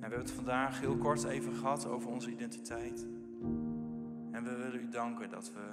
En 0.00 0.12
we 0.12 0.14
hebben 0.14 0.18
het 0.18 0.30
vandaag 0.30 0.80
heel 0.80 0.96
kort 0.96 1.24
even 1.24 1.54
gehad 1.54 1.86
over 1.86 2.10
onze 2.10 2.30
identiteit. 2.30 3.06
En 4.30 4.44
we 4.44 4.56
willen 4.56 4.80
u 4.80 4.88
danken 4.88 5.30
dat 5.30 5.52
we 5.52 5.70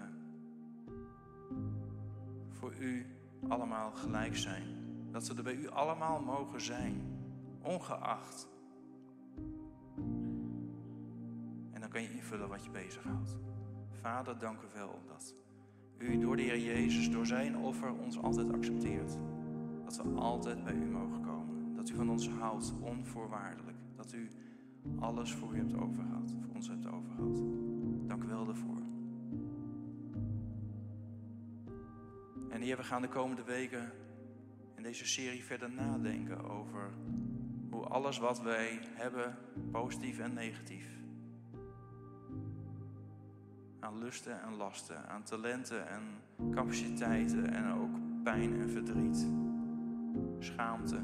voor 2.50 2.74
u 2.80 3.06
allemaal 3.48 3.92
gelijk 3.92 4.38
zijn. 4.38 4.83
Dat 5.14 5.28
we 5.28 5.36
er 5.36 5.44
bij 5.44 5.56
u 5.56 5.70
allemaal 5.70 6.22
mogen 6.22 6.62
zijn, 6.62 7.02
ongeacht. 7.62 8.48
En 11.72 11.80
dan 11.80 11.90
kan 11.90 12.02
je 12.02 12.14
invullen 12.14 12.50
wat 12.50 12.64
je 12.64 12.70
bezighoudt. 12.70 13.38
Vader, 14.02 14.40
dank 14.40 14.62
u 14.62 14.66
wel 14.74 15.02
dat 15.08 15.34
u 15.98 16.20
door 16.20 16.36
de 16.36 16.42
Heer 16.42 16.60
Jezus, 16.60 17.12
door 17.12 17.26
zijn 17.26 17.58
offer, 17.58 17.94
ons 17.94 18.18
altijd 18.18 18.54
accepteert. 18.54 19.18
Dat 19.84 19.96
we 19.96 20.20
altijd 20.20 20.64
bij 20.64 20.74
u 20.74 20.86
mogen 20.86 21.22
komen. 21.22 21.76
Dat 21.76 21.90
u 21.90 21.96
van 21.96 22.10
ons 22.10 22.30
houdt, 22.30 22.74
onvoorwaardelijk. 22.82 23.78
Dat 23.96 24.14
u 24.14 24.30
alles 25.00 25.34
voor 25.34 25.54
u 25.54 25.58
hebt 25.58 25.76
overgehad, 25.76 26.34
voor 26.42 26.56
ons 26.56 26.68
hebt 26.68 26.88
overgehad. 26.88 27.42
Dank 28.08 28.24
u 28.24 28.28
wel 28.28 28.46
daarvoor. 28.46 28.82
En 32.50 32.62
Heer, 32.62 32.78
we 32.78 32.84
gaan 32.84 33.02
de 33.02 33.08
komende 33.08 33.44
weken 33.44 33.92
in 34.84 34.90
deze 34.90 35.06
serie 35.06 35.44
verder 35.44 35.72
nadenken 35.72 36.50
over 36.50 36.90
hoe 37.70 37.86
alles 37.86 38.18
wat 38.18 38.42
wij 38.42 38.80
hebben, 38.94 39.38
positief 39.72 40.20
en 40.20 40.34
negatief, 40.34 40.88
aan 43.80 43.98
lusten 43.98 44.42
en 44.42 44.56
lasten, 44.56 45.10
aan 45.10 45.24
talenten 45.24 45.88
en 45.88 46.02
capaciteiten 46.52 47.54
en 47.54 47.72
ook 47.72 48.24
pijn 48.24 48.62
en 48.62 48.70
verdriet, 48.70 49.28
schaamte. 50.40 51.00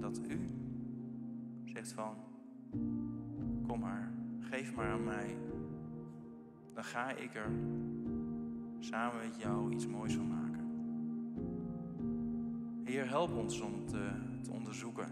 Dat 0.00 0.20
u 0.28 0.46
zegt 1.64 1.92
van, 1.92 2.16
kom 3.66 3.80
maar, 3.80 4.12
geef 4.40 4.74
maar 4.74 4.90
aan 4.90 5.04
mij. 5.04 5.36
Dan 6.74 6.84
ga 6.84 7.10
ik 7.10 7.34
er 7.34 7.50
samen 8.78 9.28
met 9.28 9.40
jou 9.40 9.72
iets 9.72 9.86
moois 9.86 10.14
van 10.14 10.28
maken. 10.28 10.41
Heer, 12.84 13.08
help 13.08 13.30
ons 13.34 13.60
om 13.60 13.86
te, 13.86 14.10
onderzoeken 14.50 15.08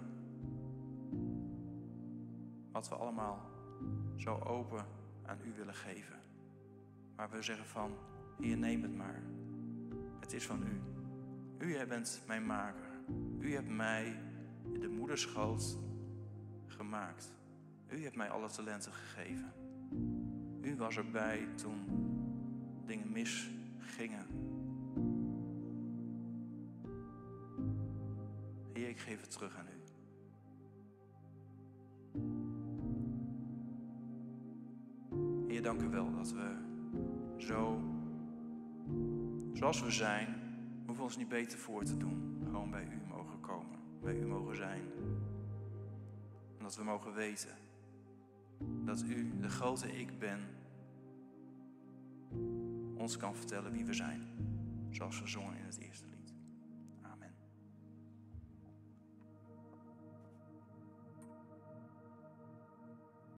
wat 2.73 2.89
we 2.89 2.95
allemaal 2.95 3.51
zo 4.17 4.39
open 4.39 4.87
aan 5.27 5.39
u 5.45 5.53
willen 5.57 5.75
geven. 5.75 6.19
Maar 7.17 7.31
we 7.31 7.43
zeggen 7.43 7.67
van, 7.67 7.93
hier 8.39 8.57
neem 8.57 8.83
het 8.83 8.97
maar. 8.97 9.23
Het 10.21 10.33
is 10.33 10.47
van 10.47 10.63
u. 10.63 10.81
U 11.67 11.87
bent 11.87 12.23
mijn 12.27 12.47
maker. 12.47 12.91
U 13.39 13.55
hebt 13.55 13.69
mij 13.69 14.21
in 14.73 14.81
de 14.81 14.89
moederschoot 14.89 15.79
gemaakt. 16.67 17.33
U 17.89 18.03
hebt 18.03 18.17
mij 18.17 18.31
alle 18.31 18.51
talenten 18.51 18.93
gegeven. 18.93 19.53
U 20.63 20.77
was 20.77 20.97
erbij 20.97 21.49
toen 21.55 21.79
dingen 22.87 23.13
misgingen. 23.13 24.27
Geef 29.01 29.21
het 29.21 29.31
terug 29.31 29.57
aan 29.57 29.67
u. 29.67 29.79
Heer, 35.49 35.63
dank 35.63 35.81
u 35.81 35.89
wel 35.89 36.13
dat 36.13 36.33
we 36.33 36.57
zo, 37.37 37.81
zoals 39.53 39.83
we 39.83 39.91
zijn, 39.91 40.27
hoeven 40.77 40.97
we 40.97 41.03
ons 41.03 41.17
niet 41.17 41.29
beter 41.29 41.59
voor 41.59 41.85
te 41.85 41.97
doen. 41.97 42.43
Gewoon 42.45 42.71
bij 42.71 42.85
u 42.85 43.01
mogen 43.09 43.41
komen, 43.41 43.79
bij 44.03 44.17
u 44.17 44.27
mogen 44.27 44.57
zijn. 44.57 44.83
En 46.59 46.63
dat 46.63 46.77
we 46.77 46.85
mogen 46.85 47.15
weten 47.15 47.57
dat 48.85 49.03
u 49.03 49.39
de 49.41 49.49
grote 49.49 49.99
ik 49.99 50.19
ben, 50.19 50.41
ons 52.97 53.17
kan 53.17 53.35
vertellen 53.35 53.73
wie 53.73 53.85
we 53.85 53.95
zijn. 53.95 54.23
Zoals 54.91 55.21
we 55.21 55.27
zongen 55.27 55.57
in 55.57 55.65
het 55.65 55.79
eerste. 55.79 56.10